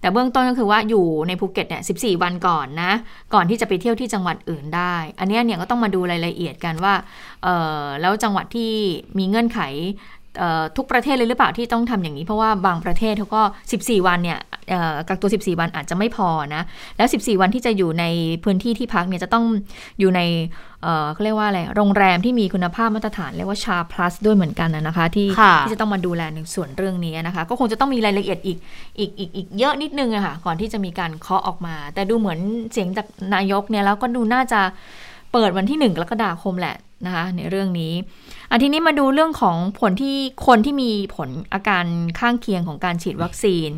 [0.00, 2.92] แต่เบื้องต้นก็คือว่าอยู่ในภูเก็ตเนี่ย14วันก่อนนะ
[3.34, 6.94] ก่อนที่จะไปเที่ยวที่จังหวัดอื่นได้ อันนี้เนี่ยก็ต้องมาดูรายละเอียดกันว่า
[7.42, 7.48] เอ
[7.82, 8.72] อแล้วจังหวัดที่
[9.18, 9.60] มีเงื่อนไข
[10.76, 13.42] ทุกประเทศเลยหรือเปล่าที่ต้องทำอย่างนี้ เพราะว่าบางประเทศเขาก็
[13.74, 16.62] 14 วันเนี่ยเอ่อกักตัว 14 วันอาจจะไม่พอนะ
[16.96, 18.04] แล้ว 14 วันที่จะอยู่ใน
[18.44, 19.44] พื้นที่ที่พักเนี่ยจะต้อง
[19.98, 20.20] อยู่ใน
[20.82, 28.58] เอ่อเขาเรียกว่าอะไร โรงแรมที่มีคุณภาพมาตรฐานเรียกว่าชา plus ด้วยเหมือนกันนะนะคะ ที่ค่ะที่จะต้องมาดูแลในส่วนเรื่องนี้นะคะ ก็คงจะต้องมีรายละเอียดอีก
[28.98, 32.38] อีกอีกอีกเยอะนิดนึงอะค่ะก่อนที่จะมีการเคาะออกมา แต่ดูเหมือน
[32.72, 34.60] เสียงจากนายกเนี่ยแล้วก็ดูน่าจะ
[35.32, 36.76] เปิดวันที่หนึ่งกรกฎาคมแหละ
[37.06, 37.94] นะคะในเรื่องนี้
[38.50, 41.84] อันทีนี้มาดูเรื่องของผลที่คนที่มีผลอาการ
[42.18, 43.68] ข้างเคียงของการฉีดวัคซีน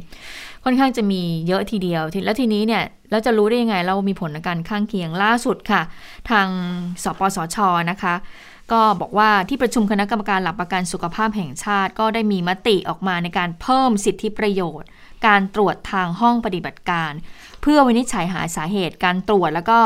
[0.64, 5.82] ค่อนข้างจะมีเยอะทีเดียว แล้วทีนี้เนี่ยเราจะรู้ได้ยังไง เรามีผลอาการข้างเคียงล่าสุดค่ะ
[6.30, 6.48] ทาง
[7.02, 7.56] สปสช
[7.90, 8.14] นะคะ
[8.72, 14.88] ก็บอกว่าที่ประชุมคณะกรรมการหลักประกันสุขภาพแห่งชาติ ก็ได้มีมติออกมาในการเพิ่มสิทธิประโยชน์
[15.26, 17.12] การตรวจทางห้องปฏิบัติการ
[17.62, 19.78] เพื่อวินิจฉัยหาสาเหตุการตรวจแล้วก็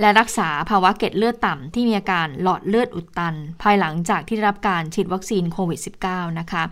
[0.00, 6.62] และรักษาภาวะเกล็ดเลือดต่ำที่มีอาการหลอดเลือดอุดตัน ภายหลังจากที่ได้รับการฉีดวัคซีนโควิด -19 นะคะ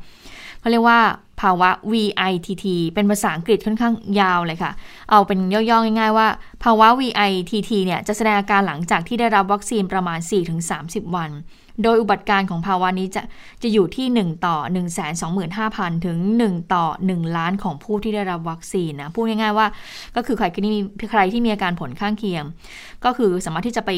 [0.61, 1.01] เขาเรียกว่า
[1.41, 4.72] ภาวะ VITT เป็นภาษาอังกฤษค่อนข้างยาวเลยค่ะ
[5.11, 6.29] เอาเป็นย่อๆง่ายๆว่า
[6.64, 10.18] ภาวะ VITT เนี่ยจะแสดงอาการหลังจากที่ได้รับวัคซีนประมาณ
[10.66, 11.31] 4-30 วัน
[11.83, 13.22] โดยอุบัติการของภาวะนี้จะ
[13.62, 14.57] จะอยู่ที่ 1 ต่อ
[15.11, 19.66] 125,000 ถึง 1 ต่อ 1 ล้านของผู้ที่ได้รับวัคซีนนะ พูดง่ายๆว่า
[20.16, 22.45] ก็คือใครที่มีใครที่มีอาการผลข้างเคียง
[23.05, 23.91] ก็คือสามารถที่จะไป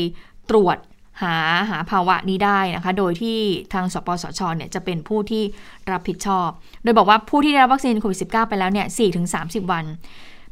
[0.51, 0.79] ตรวจ
[1.22, 1.37] หา
[1.70, 3.39] หาภาวะนี้ได้นะคะ โดยที่
[3.72, 5.43] ทางสปสชเนี่ยจะเป็นผู้ที่
[5.91, 6.49] รับผิดชอบ
[6.83, 8.87] โดยบอกว่าผู้ที่ได้รับวัคซีนโควิด -19 ไปแล้วเนี่ย
[9.31, 9.85] 4-30 วัน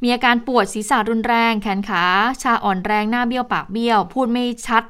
[0.02, 2.04] มีอาการปวดศีรษะรุนแรง แขนขา
[2.42, 4.82] ชาอ่อนแรง หน้าเบี้ยวปากเบี้ยว พูดไม่ชัด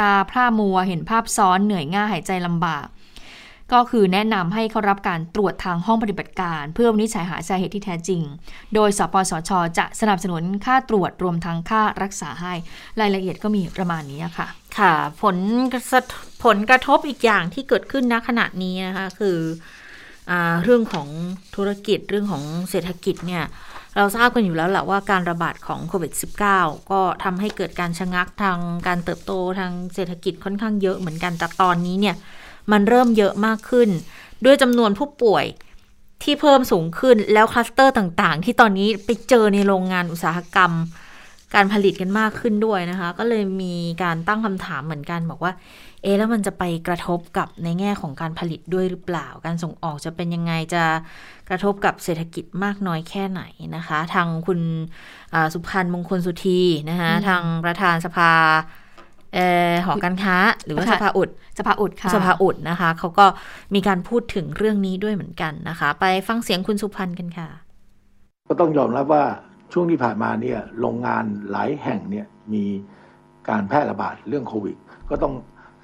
[0.00, 2.86] ตาพร่ามัว เห็นภาพซ้อนเหนื่อยง่ายหายใจลำบาก
[3.72, 8.22] ก็คือแนะนำให้เขารับการตรวจทางห้องปฏิบัติการ เพื่อวินิจฉัยหาสาเหตุที่แท้จริง
[8.74, 12.52] โดยสปสช จะสนับสนุนค่าตรวจรวมทั้งค่ารักษาให้
[13.00, 15.36] รายละเอียดก็มีประมาณนี้ค่ะ ค่ะ ผล
[16.44, 19.38] ผลกระทบอีกอย่างที่เกิดขึ้นณขณะนี้นะคะคือ
[20.30, 20.32] อ
[20.64, 21.08] เรื่องของ
[21.56, 23.44] ธุรกิจเรื่องของเศรษฐกิจเนี่ย
[23.96, 26.12] เราทราบกันอยู่แล้วแหละว่าการระบาดของโควิด
[26.50, 32.16] -19 ก็ทำให้เกิดการชะงักทางการเติบโตทางเศรษฐกิจค่อนข้างเยอะเหมือนกันแต่ตอนนี้เนี่ย
[32.72, 33.88] มันเริ่มเยอะมากขึ้น
[34.44, 35.44] ด้วยจำนวนผู้ป่วย
[36.22, 40.72] ที่เพิ่มสูงขึ้นแล้วคลัสเตอร์ต่างๆ ที่ตอนนี้ไปเจอในโรงงานอุตสาหกรรม
[41.54, 45.52] การผลิตกันมากขึ้นด้วยนะคะ ก็เลยมีการตั้งคำถามเหมือนกันบอกว่า
[46.04, 50.84] เอะแล้วมันจะไปกระทบกับในแง่ของการผลิตด้วยหรือเปล่า การส่งออกจะเป็นยังไงจะ
[51.48, 53.42] กระทบกับเศรษฐกิจมากน้อยแค่ไหน
[53.76, 54.60] นะคะ ทางคุณ
[55.34, 58.30] อ่าสุพันธ์มงคลสุธีนะคะอืมทางประธานสภา
[59.34, 61.28] เอ่อหอการค้า หรือว่าประสธานภาอุด
[61.58, 63.26] สภาอุดค่ะสภาอุดนะคะเขาก็
[63.74, 67.48] มีการพูดถึงเรื่องนี้ด้วยเหมือนกันนะคะ ไปฟังเสียงคุณสุพันธ์กันค่ะ
[68.48, 69.24] ก็ต้องยอมรับว่า
[69.72, 72.64] ช่วงที่ผ่านมาเนี่ยโรงงานหลายแห่งเนี่ยมี
[73.48, 74.76] การแพร่ระบาดเรื่องโควิด
[75.10, 75.34] ก็ต้อง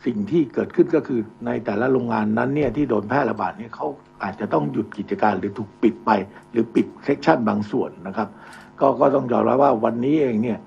[0.04, 3.86] สิ่งที่เกิดขึ้นก็คือในแต่ละโรงงานนั้นเนี่ยที่โดนแพร่ระบาดเนี่ยเขา
[4.22, 6.10] อาจจะต้องหยุดกิจการหรือถูกปิดไป
[6.50, 8.28] หรือปิดเซกชันบางส่วนนะครับ
[8.80, 10.58] ก็ก็ต้องยอมรับว่าวันนี้เองเนี่ย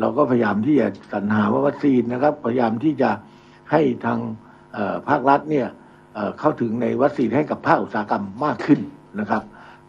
[0.00, 3.10] เราก็พยายามที่จะสรรหาวัคซีนนะครับ พยายามที่จะ
[3.70, 4.18] ให้ทาง
[5.08, 5.66] ภาครัฐเนี่ย
[6.38, 8.80] เข้าถึงในวัคซีนให้กับภาคอุตสาหกรรมมากขึ้น
[9.20, 9.42] นะครับ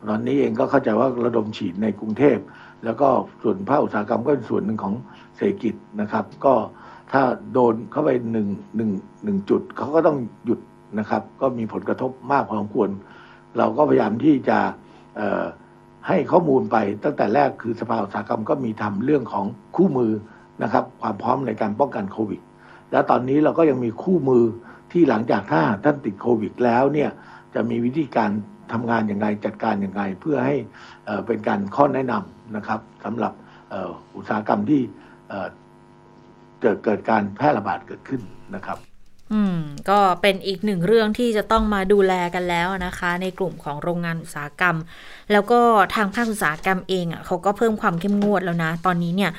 [0.10, 2.38] ตอนนี้เองก็เข้าใจว่าระดมฉีดในกรุงเทพ
[2.86, 3.08] แล้วก็
[3.44, 4.94] ส่วนภาคอุตสาหกรรมก็เป็นส่วนหนึ่งของ
[5.36, 6.54] เศรษฐกิจนะครับ ก็
[7.12, 7.22] ถ้า
[7.54, 8.92] โดนเข้าไปหนึ่งหนึ่ง
[9.24, 10.60] หนึ่งจุดเขาก็ต้องหยุด
[11.00, 12.90] นะครับ ก็มีผลกระทบมากพอสมควร
[13.58, 14.60] เราก็พยายามที่จะ
[16.08, 19.46] ให้ข้อมูลไปตั้งแต่แรกคือสภาอุตสาหกรรมก็มีทำเรื่องของ
[19.76, 20.12] คู่มือ
[20.64, 22.42] นะครับ ความพร้อมในการป้องกันโควิด
[22.92, 24.44] แล้วตอนนี้เราก็ยังมีคู่มือ
[24.92, 27.10] ที่หลังจากถ้าท่านติดโควิด แล้วเนี่ย
[27.56, 28.32] จะมีวิธีการ
[28.72, 30.56] ทำงานอย่างไรจัดการอย่างไรเพื่อให้
[31.06, 33.34] เอ่อเป็นการข้อแนะนำนะครับสำหรับ
[34.16, 34.82] อุตสาหกรรมที่
[36.62, 38.22] เอ่อเกิดเกิดการแพร่ระบาดเกิดขึ้น
[38.56, 38.78] นะครับ
[39.34, 39.58] อืม
[39.90, 44.78] ก็เป็นอีกหนึ่งเรื่องที่จะต้องมาดูแลกันแล้วนะคะ ในกลุ่มของโรงงานอุตสาหกรรม
[45.32, 45.60] แล้วก็
[45.96, 49.32] ทางภาคอุตสาหกรรมเองอะเขาก็เพิ่มความเข้มงวดแล้วนะ ตอนนี้เนี่ย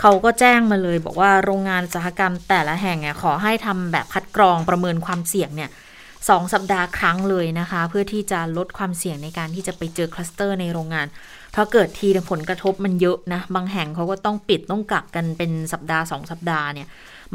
[0.00, 5.70] เขาก็แจ้งมาเลยบอกว่าโรงงานอุตสาหกรรมแต่ละแห่งเนี่ยขอให้ทำแบบคัดกรองประเมินความเสี่ยงเนี่ย
[6.28, 11.06] สองสัปดาห์ครั้งเลยนะคะ เพื่อที่จะลดความเสี่ยงในการที่จะไปเจอคลัสเตอร์ในโรงงาน
[11.58, 16.88] พราเกิดทีผลกระทบมันเยอะนะ บางแห่งเขาก็ต้องปิดต้องกักกันเป็นสัปดาห์สองสัปดาห์เนี่ย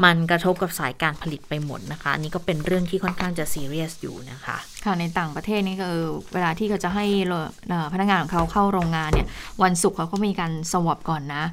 [0.04, 7.06] มันกระทบกับสายการผลิตไปหมดนะคะอันนี่ก็เป็นเรื่องที่ค่อนข้างจะซีเรียสอยู่นะคะค่ะในต่างประเทศนี่ก็คือเวลาที่เขาจะให้
[7.92, 9.28] พนักงานของเขาเข้าโรงงานเนี่ย
[9.62, 11.44] วันศุกร์เขาก็มีการสวอปก่อนนะ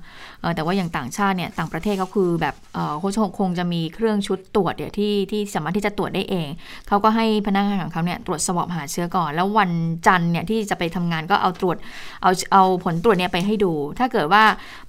[0.55, 3.09] แต่ว่าอย่างต่างชาติเนี่ยต่างประเทศเขาคือแบบเขา
[3.39, 6.47] คงจะมีเครื่องชุดตรวจเนี่ยที่ที่สามารถที่จะตรวจได้เอง
[6.87, 9.71] เขาก็ให้พนักงานของเขาเนี่ยตรวจสวอปหาเชื้อก่อน แล้ววัน
[10.07, 11.77] จันทร์เนี่ยที่จะไปทำงานก็เอาตรวจ
[12.21, 14.43] เอาเอาผลตรวจเนี่ยไปให้ดู ถ้าเกิดว่า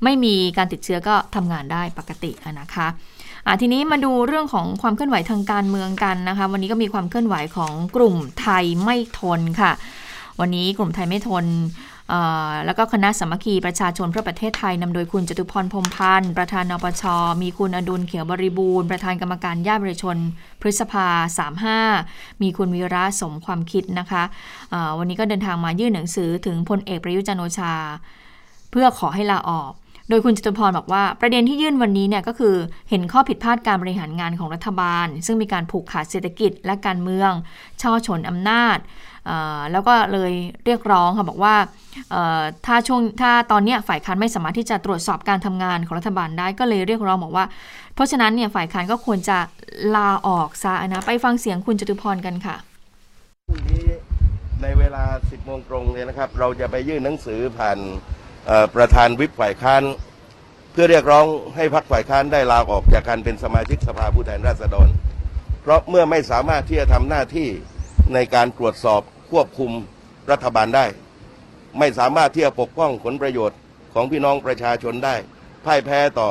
[0.05, 2.31] ไม่มีการติดเชื้อก็ทำงานได้ปกติ
[2.61, 2.89] นะคะ
[3.61, 9.72] ทีนี้มาดูเรื่องของความเคลื่อนไหวทางการเมืองกันนะคะ วันนี้ก็มีความเคลื่อนไหวของกลุ่มไทยไม่ทนค่ะ
[10.41, 11.47] วันนี้กลุ่มไทยไม่ทน
[12.66, 17.03] แล้วก็คณะสมัคคีประชาชนเพื่อประเทศไทยนำโดยคุณจตุพรพรมพันธ์ ประธานนปช
[17.43, 20.16] มีคุณอดุลเขียวบริบูรณ์ ประธานกรรมการญาติบริชน
[20.61, 21.07] พฤษภา
[21.76, 24.22] 35 มีคุณวีระสมความคิดนะคะ
[24.99, 27.74] วันนี้ก็เดินทางมายื่นหนังสือถึงพลเอกประยุจันทร์โอชา
[28.70, 29.72] เพื่อขอให้ลาออก
[30.11, 32.55] โดยคุณจตุพรบอกว่าประเด็นที่ยื่นวันนี้เนี่ยก็คือ
[32.91, 37.31] เห็นข้อผิดพลาดการบริหารงานของรัฐบาล ซึ่งมีการผูกขาดเศรษฐกิจและการเมือง
[37.83, 38.79] ช่อชนอำนาจ
[39.73, 40.33] แล้วก็เลย
[40.65, 41.55] เรียกร้องค่ะบอกว่า
[42.67, 47.45] ถ้าช่วงถ้าตอนนี้ฝ่ายค้านไม่สามารถที่จะตรวจสอบการทำงานของรัฐบาลได้ก็เลยเรียกร้องบอกว่า
[47.95, 49.39] เพราะฉะนั้นเนี่ยฝ่ายค้านก็ควรจะ
[49.97, 52.57] ลาออกซะนะไปฟังเสียงคุณจตุพรกันค่ะ
[54.63, 57.79] ในเวลา 10โมงตรงเนี่ยนะครับ เราจะไปยื่นหนังสือผ่าน
[58.74, 59.82] ประธานวิปฝ่ายค้าน
[60.72, 61.26] เพื่อเรียกร้อง
[61.57, 64.88] ให้พรรคฝ่ายค้านได้ลาออกจากการเป็นสมาชิกสภาผู้แทนราษฎร
[65.62, 67.49] เพราะเมื่อไม่สามารถที่จะทำหน้าที่
[68.14, 69.70] ในการตรวจสอบควบคุม
[70.30, 70.86] รัฐบาลได้
[71.78, 73.59] ไม่สามารถที่จะปกป้องผลประโยชน์
[73.95, 75.14] ของพี่น้องประชาชนได้
[75.64, 76.30] พ่ายแพ้ต่อ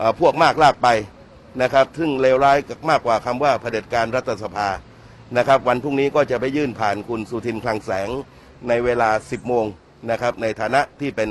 [0.00, 0.88] อพวกมากลากไป
[1.62, 2.58] นะครับ ซึ่งเลวร้าย
[2.90, 4.68] มากกว่าคำว่าเผด็จการรัฐสภา
[5.36, 8.08] นะครับ วันพรุ่งนี้ก็จะไปยื่นผ่านคุณสุทินคลังแสง
[8.68, 9.64] ในเวลา 10 โมง
[10.10, 11.30] นะครับในฐานะที่เป็น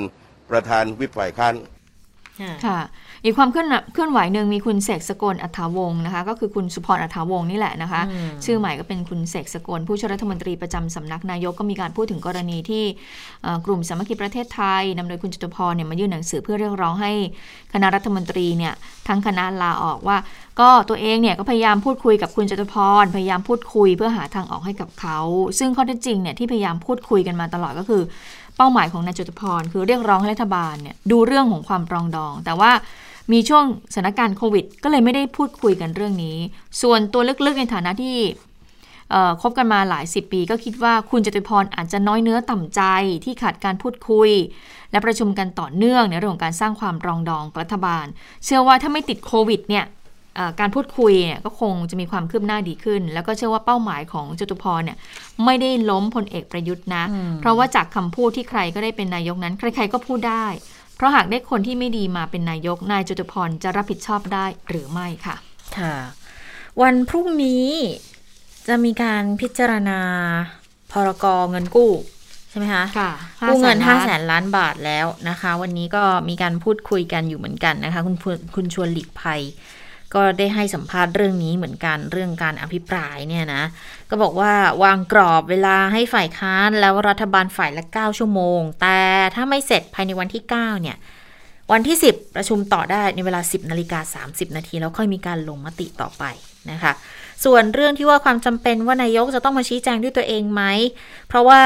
[0.51, 1.55] ประธานวิปฝ่ายค้าน
[2.65, 2.79] ค่ะ
[3.23, 12.83] อีกความเคลื่อนเคลื่อนไหวหนึ่งมีคุณเสกสกลอัฐาวงศ์นะคะ ก็คือคุณสุพรอัฐาวงศ์นี่แหละนะคะอืมชื่อใหม่ก็เป็นคุณเสกสกลผู้ช่วยรัฐมนตรีประจำสำนักนายกก็มีการพูดถึงกรณีที่
[13.43, 17.11] เอ่อกลุ่มสามัคคีประเทศไทยนำโดยคุณจตุพรเนี่ยมายื่นหนังสือเพื่อเรียกร้องให้
[17.73, 18.73] คณะรัฐมนตรีเนี่ย
[19.07, 20.17] ทั้งคณะลาออกว่า
[20.59, 25.19] ก็ตัวเองเนี่ยก็พยายามพูดคุยกับคุณจตุพรพยายามพูดคุยเพื่อหาทางออกให้กับเขา
[25.59, 28.01] ซึ่งข้อเท็จจริงเนี่ยที่พยายามพูดคุยกันมาตลอดก็คือ
[28.57, 32.71] เป้าหมายของนายจตุพรคือเรียกร้องให้รัฐบาลเนี่ยดูเรื่องของความปรองดอง แต่ว่า
[33.31, 36.37] มีช่วงสถานการณ์โควิด ก็เลยไม่ได้พูดคุยกันเรื่องนี้
[36.81, 38.17] ส่วนตัวลึกๆในฐานะที่
[39.41, 42.81] คบกันมาหลายสิบปี ก็คิดว่าคุณจตุพรอาจจะน้อยเนื้อต่ำใจ
[43.25, 44.29] ที่ขาดการพูดคุย
[44.91, 48.05] และประชุมกันต่อเนื่องในเรื่องของการสร้างความปรองดองรัฐบาล
[48.45, 49.85] เชื่อว่าถ้าไม่ติดโควิดเนี่ย
[50.59, 54.97] การพูดคุยเนี่ยก็คงจะมีความคืบหน้าดีขึ้น แล้วก็เชื่อว่าเป้าหมายของจตุพรเนี่ย
[55.45, 57.03] ไม่ได้ล้มพลเอกประยุทธ์นะ
[57.39, 60.45] เพราะว่าจากคำพูดที่ใครก็ได้เป็นนายกนั้น ใครๆก็พูดได้
[60.95, 65.35] เพราะหากได้คนที่ไม่ดีมาเป็นนายกนายจตุพรจะรับผิดชอบได้หรือไม่ค่ะ
[65.77, 65.95] ค่ะ
[66.81, 67.67] วันพรุ่งนี้
[68.67, 69.99] จะมีการพิจารณา
[70.91, 71.91] พรกเงินกู้
[72.49, 73.11] ใช่ไหมคะค่ะ
[73.47, 78.25] กู้เงิน500,000 5 0 0แสนล้านบาทแล้วนะคะ วันนี้ก็มีการพูดคุยกันอยู่เหมือนกันนะคะ คุณพ
[78.55, 79.41] คุณชวนหลีกภัย
[80.15, 83.63] ก็ได้ให้สัมภาษณ์เรื่องนี้เหมือนกันเรื่องการอภิปรายเนี่ยนะ
[84.09, 84.53] ก็บอกว่า
[84.83, 88.99] วางกรอบเวลาให้ฝ่ายค้านแล้วรัฐบาลฝ่ายละ 9 ชั่วโมง แต่
[89.35, 90.97] ถ้าไม่เสร็จภายในวันที่ 9 เนี่ย
[91.71, 96.23] วันที่ 10 ประชุมต่อได้ในเวลา 10นาฬิกา30 นาทีแล้วค่อยมีการลงมติต่อไป
[96.71, 96.93] นะคะ
[97.45, 100.63] ส่วนเรื่องที่ว่าความจำเป็นว่านายกจะต้องมาชี้แจงด้วยตัวเองไหม
[101.27, 101.61] เพราะว่า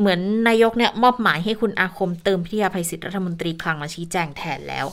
[0.00, 4.86] เหมือนนายกเนี่ยมอบหมายให้คุณอาคมเติมพิทยาภัยศิษย์รัฐมนตรีคลังมาชี้แจงแทนแล้ว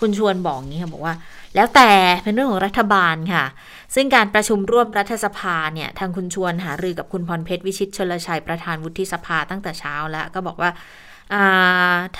[0.00, 1.14] คุณชวนบอกงี้ค่ะบอกว่า
[1.54, 1.90] แล้วแต่
[2.22, 3.44] เป็นเรื่องของรัฐบาลค่ะ
[3.94, 10.70] ซึ่งการประชุมร่วมรัฐสภาเนี่ยทางคุณชวนหารือกับคุณพรเพชรวิชิตชลชัยประธานวุฒิสภาตั้งแต่เช้าแล้ว ก็บอกว่า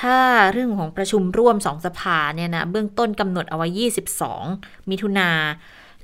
[0.01, 0.19] ถ้า
[0.53, 3.69] เรื่องของประชุมร่วมสองสภาเนี่ยนะเบื้องต้นกำหนดเอาไว้
[4.29, 5.31] 22 มิถุนา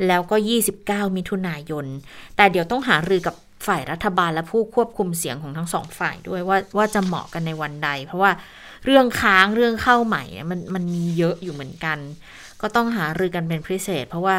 [0.06, 0.36] แล้วก็
[0.76, 1.86] 29 มิถุนายน
[2.36, 3.34] แต่เดี๋ยวต้องหารือกับ
[3.66, 8.30] ฝ่ายรัฐบาลและผู้ควบคุมเสียงของทั้งสองฝ่ายด้วยว่าว่าจะเหมาะกันในวันใด เพราะว่า
[8.84, 11.98] เรื่องค้างเรื่องเข้าใหม่มันมันมีเยอะอยู่เหมือนกัน
[12.62, 14.38] ก็ต้องหารือกันเป็นพิเศษ เพราะว่า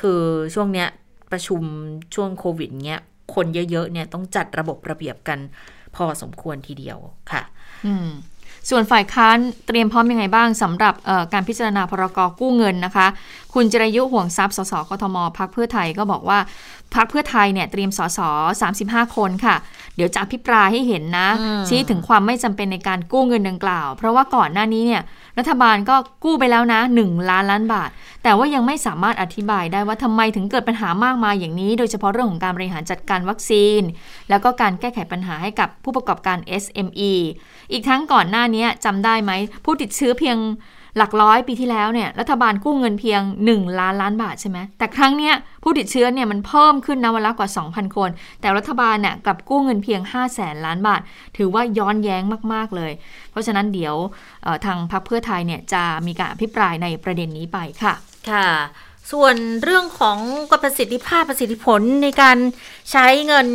[0.00, 0.22] คือ
[0.54, 0.88] ช่วงเนี้ย
[1.30, 1.62] ประชุม
[2.14, 3.00] ช่วงโควิดเนี้ย
[3.34, 5.38] คนเยอะๆเนี่ยต้องจัดระบบระเบียบกัน
[5.96, 6.98] พอสมควรทีเดียว
[7.32, 7.42] ค่ะ
[7.86, 8.08] อืม
[8.70, 9.36] ส่วนฝ่ายค้าน
[9.66, 10.94] เตรียมพร้อมยังไงบ้างสำหรับ
[11.32, 13.06] การพิจารณาพรกกู้เงินนะคะ
[13.54, 16.38] คุณจรยุห่วงทรัพย์สสกทมพักเพื่อไทยก็บอกว่า
[16.94, 18.20] พักเพื่อไทยเนี่ยเตรียมสส
[19.04, 19.56] 35 คนค่ะ
[19.96, 21.28] เดี๋ยวจะอภิปรายให้เห็นนะ
[21.68, 25.02] ชี้ถึงความไม่จำเป็นในการกู้เงินดังกล่าว เพราะว่าก่อนหน้านี้เนี่ย
[25.38, 27.90] รัฐบาลก็กู้ไปแล้วนะ 1 ล้านล้านบาท
[28.22, 33.80] แต่ว่ายังไม่สามารถอธิบายได้ว่าทำไมถึงเกิดปัญหามากมายอย่างนี้ โดยเฉพาะเรื่องของการบริหารจัดการวัคซีน
[34.30, 37.12] แล้วก็การแก้ไขปัญหาให้กับผู้ประกอบการ SME
[37.72, 39.32] อีกทั้งก่อนหน้านี้จำได้ไหม
[39.64, 40.38] ผู้ติดเชื้อเพียง
[40.98, 43.20] หลักร้อยปีที่แล้วเนี่ยรัฐบาลกู้เงินเพียง
[43.50, 51.00] 1 ล้านล้านบาทใช่ไหมแต่ครั้งเนี้ยผู้ติดเชื้อเนี่ยมันเพิ่มขึ้นนะวันละกว่า 2,000 คน แต่รัฐบาลเนี่ยกลับกู้เงินเพียง 5 0 0แสนล้านบาท
[51.36, 52.22] ถือว่าย้อนแย้ง
[52.52, 52.92] มาก ๆ เลย
[53.30, 53.94] เพราะฉะนั้นเดี๋ยว
[54.64, 57.94] ทางพรรคเพื่อไทยเนี่ยจะมีการอภิปรายในประเด็นนี้ไปค่ะ
[58.30, 58.48] ค่ะ
[59.14, 60.18] ส่วนเรื่องของ
[60.62, 62.36] ประสิทธิภาพประสิทธิผลในการ
[62.92, 63.46] ใช้เงิน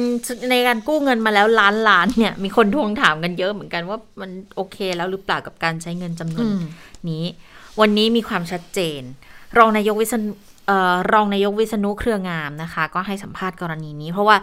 [0.52, 6.48] ในการกู้เงินมาแล้วล้านล้านเนี่ยมีคนทวงถามกันเยอะเหมือนกันว่ามันโอเคแล้วหรือเปล่ากับการใช้เงินจำนวน
[7.10, 7.24] นี้
[7.80, 9.02] วันนี้มีความชัดเจน
[9.58, 10.32] รองนายกวิษณุ
[11.14, 14.38] รองนายกวิษณุเครืองามนะคะ ก็ให้สัมภาษณ์กรณีนี้ เพราะว่า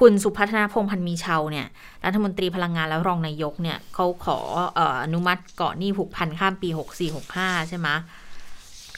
[0.00, 1.66] คุณสุพัฒนาพงพันธ์มีเชาเนี่ย
[2.04, 4.38] รัฐมนตรีพลังงานแล้วรองนายกเนี่ยเขาขอ
[5.02, 6.68] อนุมัติเกาะหนี้ผูกพันข้ามปี
[7.18, 7.88] 6465 ใช่ไหม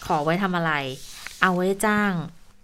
[0.07, 0.73] ขอไว้ทำอะไร
[1.43, 2.12] เอาไว้จ้าง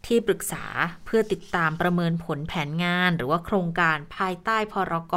[0.07, 0.65] ที่ปรึกษา
[1.05, 5.15] เพื่อติดตามประเมินผลแผนงาน หรือว่าโครงการภายใต้พรก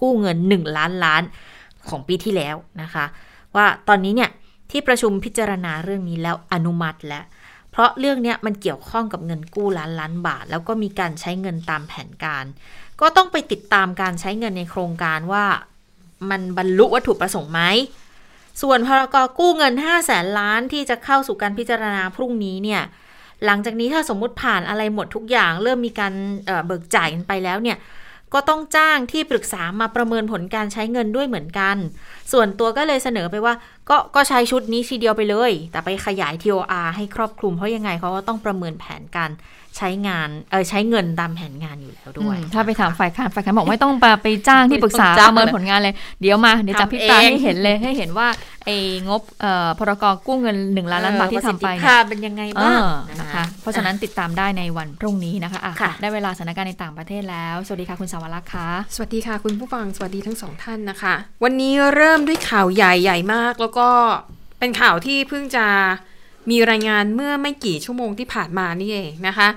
[0.00, 1.22] กู้เงิน 1 ล้านล้าน
[1.88, 3.04] ของปีที่แล้วนะคะ
[3.54, 4.30] ว่าตอนนี้เนี่ย
[4.70, 7.24] ที่ประชุมพิจารณาเรื่องนี้แล้วอนุมัติแล้ว
[7.70, 12.44] เพราะเรื่องนี้มันเกี่ยวข้องกับเงินกู้ล้านล้านบาท แล้วก็มีการใช้เงินตามแผนการ
[13.00, 15.44] ก็ต้องไปติดตามการใช้เงินในโครงการว่า
[16.30, 17.60] มันบรรลุวัตถุประสงค์ไหม
[18.62, 22.82] ส่วนพรกกู้เงิน 5 0 0แสนล้านที่จะเข้าสู่การพิจารณาพรุ่งนี้เนี่ย
[23.44, 26.12] หลังจากนี้ถ้าสมมุติผ่านอะไรหมดทุกอย่าง เริ่มมีการ
[26.66, 27.76] เบิกจ่ายกันไปแล้วเนี่ย
[28.34, 31.76] ก็ต้องจ้างที่ปรึกษามาประเมินผลการใช้เงินด้วยเหมือนกัน
[32.32, 33.54] ส่วนตัวก็เลยเสนอไปว่า
[33.90, 39.30] ก็ก็ใช้ชุดนี้ทีเดียวไปเลย แต่ไปขยาย TOR ให้ครอบคลุมเพราะยังไงเขาก็ต้องประเมินแผนการ
[39.76, 48.28] ใช้งานเออใช้เงินตามแผนงานอยู่แล้วด้วย ถ้าไปถามฝ่ายค้านฝ่ายค้านบอกไม่ต้องไปจ้างที่ปรึกษาประเมินผลงานเลย เดี๋ยวมาเดี๋ยวจะพิจารณาให้เห็นเลยให้เห็นว่า
[48.64, 48.76] ไอ้
[49.08, 49.22] งบ
[49.78, 52.80] พรกกู้เงินหนึ่งล้านล้านบาทที่ทำไปเนี่ยเป็นยังไงบ้าง
[53.20, 61.14] นะคะเพราะฉะนั้นติดตามได้ในวันพรุ่งนี้นะคะะได้เวลาสถานการณ์ในต่างประเทศแล้ว สวัสดีค่ะคุณสาวรักษ์ค่ะสวัสดีค่ะคุณผู้ฟังสวัสดีทั้งสองท่านนะคะ
[61.44, 63.88] วันนี้เริ่มด้วยข่าวใหญ่ใหญ่มากแล้วก็
[64.58, 65.66] เป็นข่าวที่เพิ่งจะ
[66.50, 69.48] มีรายงานเมื่อไม่กี่ชั่วโมงที่ผ่านมานี่เองนะคะ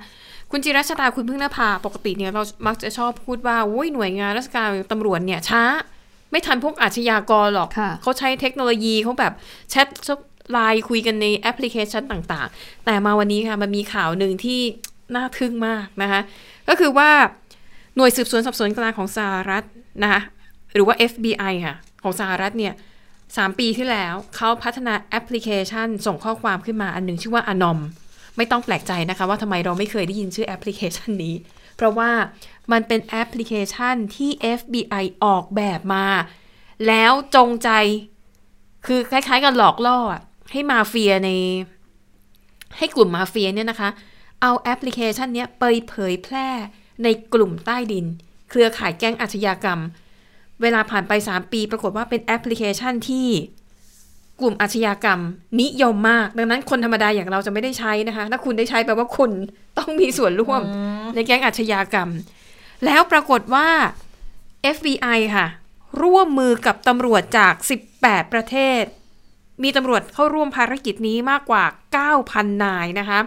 [0.51, 5.63] คุณจิรัชตาคุณพึ่งนภาปกติเนี่ยเรามักจะชอบพูดว่าโอ้ยหน่วยงานราชการตำรวจเนี่ยช้า
[6.31, 7.69] ไม่ทันพวกอาชญากรหรอก
[8.01, 9.33] เขาใช้เทคโนโลยีเขาแบบ
[9.69, 9.87] แชท
[10.51, 14.59] ไลน์คุยกันในแอปพลิเคชันต่างๆ แต่มาวันนี้ค่ะมันมีข่าวหนึ่งที่
[15.15, 16.21] น่าทึ่งมากนะคะ
[16.69, 17.09] ก็คือว่า
[17.95, 19.63] หน่วยสืบสวนสอบสวนกลางของสหรัฐ
[20.03, 20.21] นะคะ
[20.73, 22.73] หรือว่า FBI ค่ะของสหรัฐเนี่ย
[23.37, 27.79] สามปีที่แล้วเขาพัฒนาแอปพลิเคชัน ส่งข้อความขึ้นมาอันหนึ่งชื่อว่า Anom
[28.37, 31.35] ไม่ต้องแปลกใจนะคะ ว่าทำไมเราไม่เคยได้ยินชื่อแอปพลิเคชันนี้
[31.75, 32.11] เพราะว่า
[32.71, 36.05] มันเป็นแอปพลิเคชันที่ FBI ออกแบบมา
[36.87, 37.69] แล้วจงใจ
[38.85, 39.99] คือคล้ายๆกับหลอกล่อ
[40.51, 41.29] ให้มาเฟียใน
[42.77, 43.89] ให้กลุ่มมาเฟียเนี่ยนะคะ
[44.41, 46.47] เอาแอปพลิเคชันนี้ไปเผยแพร่
[47.03, 48.05] ในกลุ่มใต้ดิน
[48.49, 49.79] เครือข่ายแก๊งอาชญากรรม
[50.61, 53.27] เวลาผ่านไป 3 ปี ปรากฏว่าเป็นแอปพลิเคชันที่
[54.41, 55.19] กลุ่มอาชญากรรม
[55.61, 59.31] นิยมมาก ดังนั้นคนธรรมดาอย่างเราจะไม่ได้ใช้นะคะ ถ้าคุณได้ใช้แปลว่าคุณ
[59.77, 60.61] ต้องมีส่วนร่วม
[61.15, 62.09] ในแก๊งอาชญากรรม
[62.85, 63.67] แล้วปรากฏว่า
[64.75, 65.47] FBI ค่ะ
[66.01, 67.53] ร่วมมือกับตำรวจจาก
[67.93, 68.83] 18 ประเทศ
[69.63, 71.63] มีตำรวจเข้าร่วมภารกิจนี้มากกว่า
[72.13, 73.19] 9,000 นายนะคะ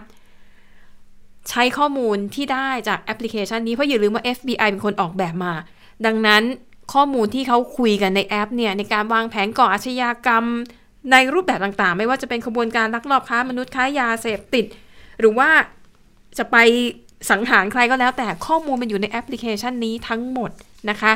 [1.51, 5.53] ใช้ข้อมูลที่ได้จากแอปพลิเคชันนี้ เพราะอย่าลืมว่า FBI เป็นคนออกแบบมา
[6.07, 6.43] ดังนั้น
[6.93, 10.45] ข้อมูลที่เขาคุยกันในแอปเนี่ยในการวางแผนก่ออาชญากรรม
[11.13, 14.65] ในรูปแบบต่างๆ ไม่ว่าจะเป็นขบวนการลักลอบค้ามนุษย์ค้ายาเสพติด
[15.21, 15.49] หรือว่า
[16.39, 16.57] จะไป
[17.31, 20.51] สังหารใครก็แล้ว แต่ข้อมูลมันอยู่ในแอปพลิเคชันนี้ทั้งหมด
[20.91, 21.13] นะคะ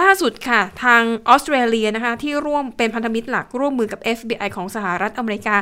[0.00, 5.56] ล่าสุดค่ะ ทางออสเตรเลียนะคะ ที่ร่วมเป็นพันธมิตรหลักร่วมมือกับ FBI ของสหรัฐอเมริกา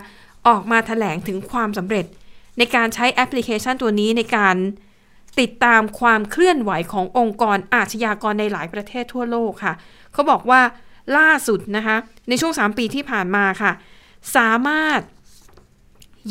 [0.48, 2.04] ออกมาแถลงถึงความสำเร็จ
[2.58, 4.56] ในการใช้แอปพลิเคชันตัวนี้ในการ
[5.40, 9.74] ติดตามความเคลื่อนไหวขององค์กรอาชญากรในหลายประเทศทั่วโลกค่ะ
[10.12, 10.60] เขาบอกว่า
[11.18, 11.96] ล่าสุดนะคะ
[12.28, 13.72] ในช่วง 3 ปีที่ผ่านมาค่ะ
[14.36, 15.00] สามารถ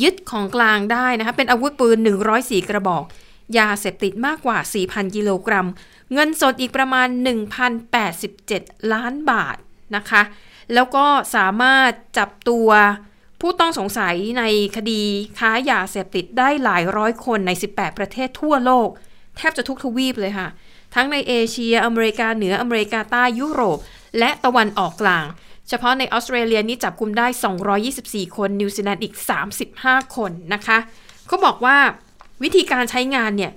[0.02, 1.98] ยึดของกลางได้นะคะ เป็นอาวุธปืน
[2.34, 3.04] 104 กระบอก
[3.58, 5.68] ยาเสพติดมากกว่า 4,000 กิโลกรัม
[6.12, 7.08] เงินสดอีกประมาณ
[8.00, 9.56] 1,087 ล้านบาท
[9.96, 10.22] นะคะ
[10.74, 12.68] แล้วก็สามารถจับตัว
[13.46, 14.44] ผู้ต้องสงสัยใน
[14.76, 15.02] คดี
[15.38, 18.88] ค้ายาเสพติดได้หลายร้อยคนใน 18 ประเทศทั่วโลก
[19.36, 20.48] แทบจะทุกทวีปเลยค่ะ
[20.94, 23.78] ทั้งในเอเชีย อเมริกาเหนืออเมริกาใต้ยุโรป
[24.18, 25.24] และตะวันออกกลาง
[25.68, 27.26] เฉพาะในออสเตรเลียนี้จับกุมได้
[27.82, 29.14] 224 คน นิวซีแลนด์อีก
[29.64, 30.78] 35 คนนะคะ
[31.26, 31.76] เขาบอกว่า
[32.42, 33.52] วิธีการใช้งานเนี่ย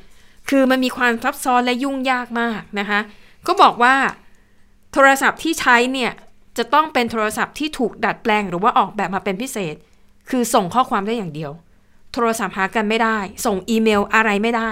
[0.50, 3.00] คือมันมีความซับซ้อนและยุ่งยากมากนะคะ
[3.48, 3.96] ก็บอกว่า
[4.94, 6.12] โทรศัพท์ที่ใช้เนี่ย
[6.58, 9.76] จะต้องเป็นโทรศัพท์ที่ถูกดัดแปลงหรือว่าออกแบบมาเป็นพิเศษ
[10.30, 11.52] คือส่งข้อความได้อย่างเดียว
[12.14, 14.70] โทรศัพท์หากันไม่ได้ ส่งอีเมลอะไรไม่ได้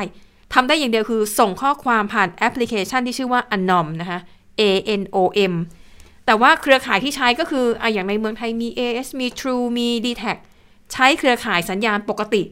[0.54, 4.20] ทำได้อย่างเดียวคือส่งข้อความผ่านแอปพลิเคชันที่ชื่อว่า Anom นะคะ
[4.60, 4.62] A
[5.02, 5.18] N O
[5.52, 5.54] M
[6.26, 10.24] แต่ว่าเครือข่ายที่ใช้ก็คืออย่างในเมืองไทยมี AIS มี True มี d t แท
[10.92, 12.44] ใช้เครือข่ายสัญญาณปกติ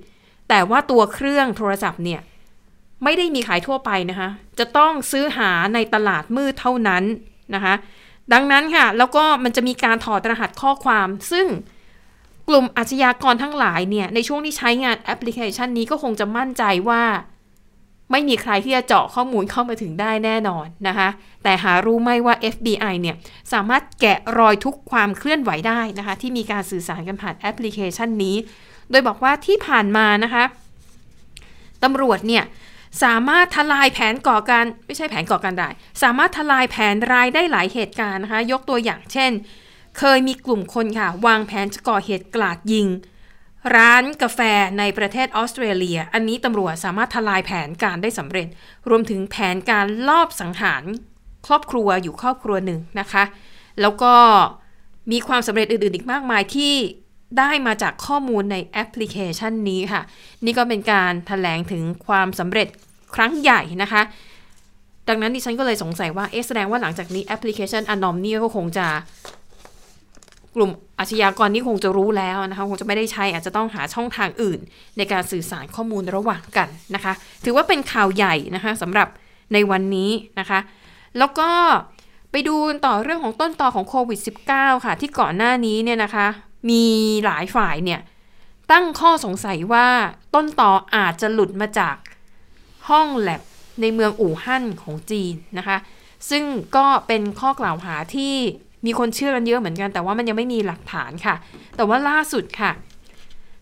[0.50, 2.22] แต่ว่าตัวเครื่องโทรศัพท์เนี่ย
[3.04, 4.30] ไม่ได้มีขายทั่วไปนะคะ
[4.60, 7.04] จะต้องซื้อหาในตลาดมืดเท่านั้น
[7.56, 7.74] นะคะ
[8.34, 11.48] ดังนั้นค่ะ แล้วก็มันจะมีการถอดรหัสข้อความ ซึ่ง
[12.50, 17.04] กลุ่มอาชญากรทั้งหลายเนี่ย ในช่วงที่ใช้งานแอปพลิเคชันนี้ก็คงจะมั่นใจว่า
[18.12, 21.10] ไม่มีใครที่จะเจาะข้อมูลเข้ามาถึงได้แน่นอนนะคะ
[21.44, 23.16] แต่หารู้ไหมว่า FBI เนี่ย
[23.54, 28.36] สามารถแกะรอยทุกความเคลื่อนไหวได้นะคะ ที่มีการสื่อสารกันผ่านแอปพลิเคชันนี้
[28.90, 30.44] โดยบอกว่าที่ผ่านมานะคะ
[31.84, 32.44] ตำรวจเนี่ย
[33.04, 35.74] สามารถทลายแผนก่อการไม่ใช่แผนก่อการร้าย
[36.04, 39.32] สามารถทลายแผนรายได้หลายเหตุการณ์นะคะ ยกตัวอย่างเช่น
[39.98, 42.88] เคยมีกลุ่มคนค่ะ วางแผนจะก่อเหตุกลาดยิง
[43.76, 44.39] ร้านกาแฟ
[44.80, 48.48] ในประเทศออสเตรเลีย อันนี้ตำรวจสามารถทลายแผนการได้สำเร็จ
[48.89, 50.84] รวมถึงแผนการลอบสังหาร
[51.48, 53.24] ครอบครัวอยู่ครอบครัวหนึ่งนะคะ
[53.82, 54.14] แล้วก็
[55.12, 56.74] มีความสำเร็จอื่นๆอีกมากมายที่
[57.38, 60.02] ได้มาจากข้อมูลในแอปพลิเคชันนี้ค่ะ
[60.46, 62.68] นี่ก็เป็นการถแถลงถึงความสำเร็จ
[63.16, 64.02] ครั้งใหญ่นะคะ
[65.10, 68.88] ดังนั้นดิฉันก็เลยสงสัยว่าเอ๊ะแสดงว่าหลังจากนี้แอปพลิเคชัน Anom นี่ก็คงจะ
[70.56, 74.60] กลุ่มอาชญากรนี่คงจะรู้แล้วนะคะคงจะไม่ได้ใช้อาจจะต้องหาช่องทางอื่น
[74.98, 77.14] ในการสื่อสารข้อมูลระหว่างกันนะคะ
[77.46, 79.08] ถือว่าเป็นข่าวใหญ่นะคะสำหรับ
[79.54, 80.60] ในวันนี้นะคะ
[81.18, 81.50] แล้วก็
[82.32, 82.56] ไปดู
[82.86, 84.20] ต่อเรื่องของต้นตอของโควิด
[84.52, 86.28] -19 ค่ะ ที่ก่อนหน้านี้เนี่ยนะคะ
[86.70, 86.84] มี
[87.26, 88.01] หลายฝ่ายเนี่ย
[88.72, 89.88] ตั้งข้อสงสัยว่า
[90.34, 91.95] ต้นตออาจจะหลุดมาจาก
[92.89, 93.41] ห้องแลบ
[93.82, 95.78] ในเมืองอู่ฮั่นของจีนนะคะ
[96.30, 96.43] ซึ่ง
[96.76, 98.34] ก็เป็นข้อกล่าวหาที่
[98.86, 101.36] มีคนเชื่อกันเยอะเหมือนกัน แต่ว่ามันยังไม่มีหลักฐานค่ะ
[101.76, 102.72] แต่ว่าล่าสุดค่ะ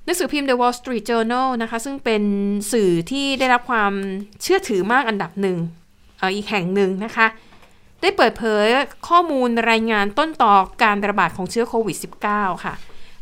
[0.04, 2.24] หนังสือพิมพ์ The Wall Street Journal นะคะ ซึ่งเป็น
[2.72, 3.94] สื่อที่ได้รับความ
[4.42, 5.58] เชื่อถือมากอันดับหนึ่ง
[6.20, 7.28] ออีกแห่งหนึ่งนะคะ
[8.02, 8.66] ได้เปิดเผย
[9.08, 11.98] ข้อมูลรายงานต้นต่อการระบาดของเชื้อโควิด
[12.30, 12.74] -19 ค่ะ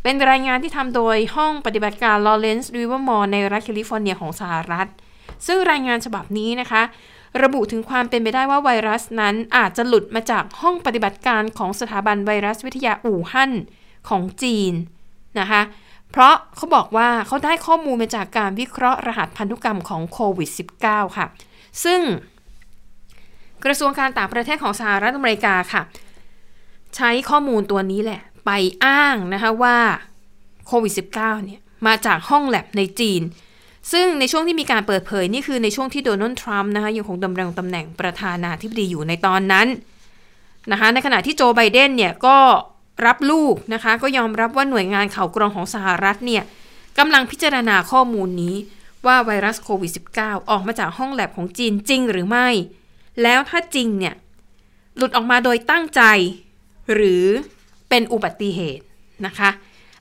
[0.10, 4.88] เป็นรายงานที่ทำโดยห้องปฏิบัติการ Lawrence Livermore ในรัฐแคลิฟอร์เนียของสหรัฐ
[5.47, 6.82] ซึ่งรายงานฉบับนี้นะคะ
[7.43, 13.51] ระบุถึงความเป็นไปได้ว่าไวรัสนั้นอาจจะหลุดมาจากห้องปฏิบัติการของสถาบันไวรัสวิทยาอู่ฮั่น
[14.10, 14.74] ของจีน
[15.39, 15.62] นะคะ
[16.12, 20.49] เพราะเขาบอกว่าเขาได้ข้อมูลมาจากการวิเคราะห์รหัสพันธุกรรมของโควิด
[20.84, 21.26] -19 ค่ะ
[21.84, 22.01] ซึ่ง
[23.66, 25.84] กระทรวงการต่างประเทศของสหรัฐอเมริกาค่ะ
[26.97, 28.52] ใช้ข้อมูลตัวนี้แหละ ไป
[28.86, 29.78] อ้างนะคะว่า
[30.68, 33.22] โควิด -19 เนี่ยมาจากห้องแลบในจีน
[33.92, 39.68] ซึ่งในช่วงที่มีการเปิดเผยนี่คือในช่วงที่โดนัลด์ทรัมป์นะคะยังคงดำรงตำแหน่งประธานาธิบดีอยู่ในตอนนั้น
[40.72, 42.38] นะคะในขณะที่โจไบเดนเนี่ยก็
[43.06, 46.44] รับลูกนะคะก็ยอมรับว่าหน่วยงานข่าวกรองของสหรัฐเนี่ย
[46.98, 48.56] กำลังพิจารณาข้อมูลนี้
[49.06, 52.48] ว่าไวรัสโควิด -19 ออกมาจากห้องแลบของจีนจริงหรือไม่
[53.24, 54.16] แล้วถ้าจริงเนี่ย
[54.98, 56.02] หลุดออกมาโดยตั้งใจ
[56.94, 57.26] หรือ
[57.90, 58.84] เป็นอุบัติเหตุ
[59.26, 59.50] นะคะ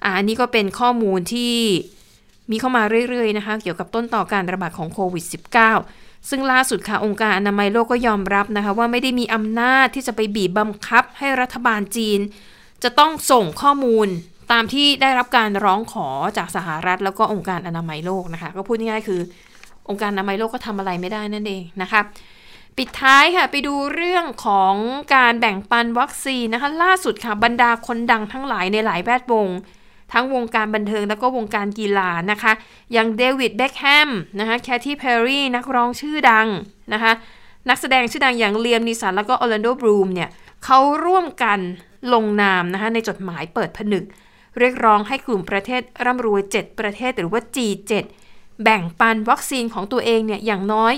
[0.03, 1.55] อ่าอันนี้ก็เป็นข้อมูลที่
[2.51, 5.24] มีเข้ามาเรื่อยๆนะคะ เกี่ยวกับต้นต่อการระบาดของโควิด
[5.74, 12.20] -19 ซึ่งล่าสุดค่ะ องค์การอนามัยโลกก็ยอมรับนะคะ ว่าไม่ได้มีอำนาจที่จะไปบีบบังคับให้รัฐบาลจีน
[12.82, 14.09] จะต้องส่งข้อมูล
[14.53, 19.20] ตามที่ได้รับการร้องขอจากสหรัฐ แล้วก็องค์การอนามัยโลกนะคะ ก็พูดง่ายๆคือ
[19.89, 22.01] องค์การอนามัยโลกก็ทำอะไรไม่ได้นั่นเองนะคะ
[22.78, 24.74] ปิดท้ายค่ะไปดูเรื่องของ
[25.14, 29.48] การแบ่งปันวัคซีนนะคะล่าสุดค่ะบรรดาคนดังทั้งหลายในหลายแวดวง
[30.12, 32.52] ทั้งวงการบันเทิงแล้วก็วงการกีฬานะคะ
[32.92, 36.48] อย่างเดวิดเบคแฮมนะคะแคทตี้เพอร์รี่นักร้องชื่อดัง
[36.92, 37.12] นะคะ
[37.68, 40.28] นักแสดงชื่อดังอย่างเลียมนีสันแล้วก็ออร์แลนโดบลูมเนี่ย
[40.64, 41.58] เขาร่วมกัน
[42.12, 44.04] ลงนามนะคะในจดหมายเปิดผนึก
[44.58, 47.92] เรียกร้องให้กลุ่มประเทศร่ำรวย 7 ประเทศหรือว่า G7
[48.62, 50.94] แบ่งปันวัคซีนของตัวเองเนี่ยอย่างน้อย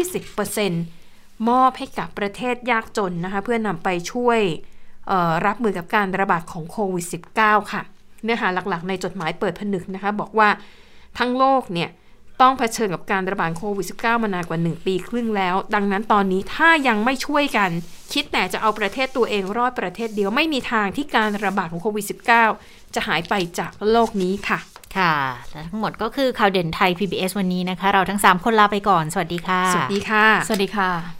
[0.00, 0.99] 20%
[1.48, 4.40] มอบให้กับประเทศยากจนนะคะเพื่อนำไปช่วย
[5.46, 7.06] รับมือกับการระบาดของโควิด
[7.38, 7.82] -19 ค่ะ
[8.24, 10.48] เนื้อหาหลักๆ ในจดหมายเปิดผนึกนะคะ บอกว่า
[11.18, 11.90] ทั้งโลกเนี่ย
[12.40, 17.70] ต้องเผชิญกับการระบาดโควิด -19 มานานกว่า 1 ปีครึ่งแล้ว ดังนั้นตอนนี้ถ้ายังไม่ช่วยกัน
[18.12, 22.06] คิดแต่จะเอาประเทศตัวเองรอดประเทศเดียวไม่มีทางที่การระบาดของโควิด
[22.50, 24.58] -19 จะหายไปจากโลกนี้ค่ะ
[24.96, 25.14] ค่ะ
[25.52, 31.19] และทั้งหมดก็คือข่าวเด่นไทย PBS วันนี้นะคะ เราทั้ง 3 คนลาไปก่อน สวัสดีค่ะ สวัสดีค่ะ สวัสดีค่ะ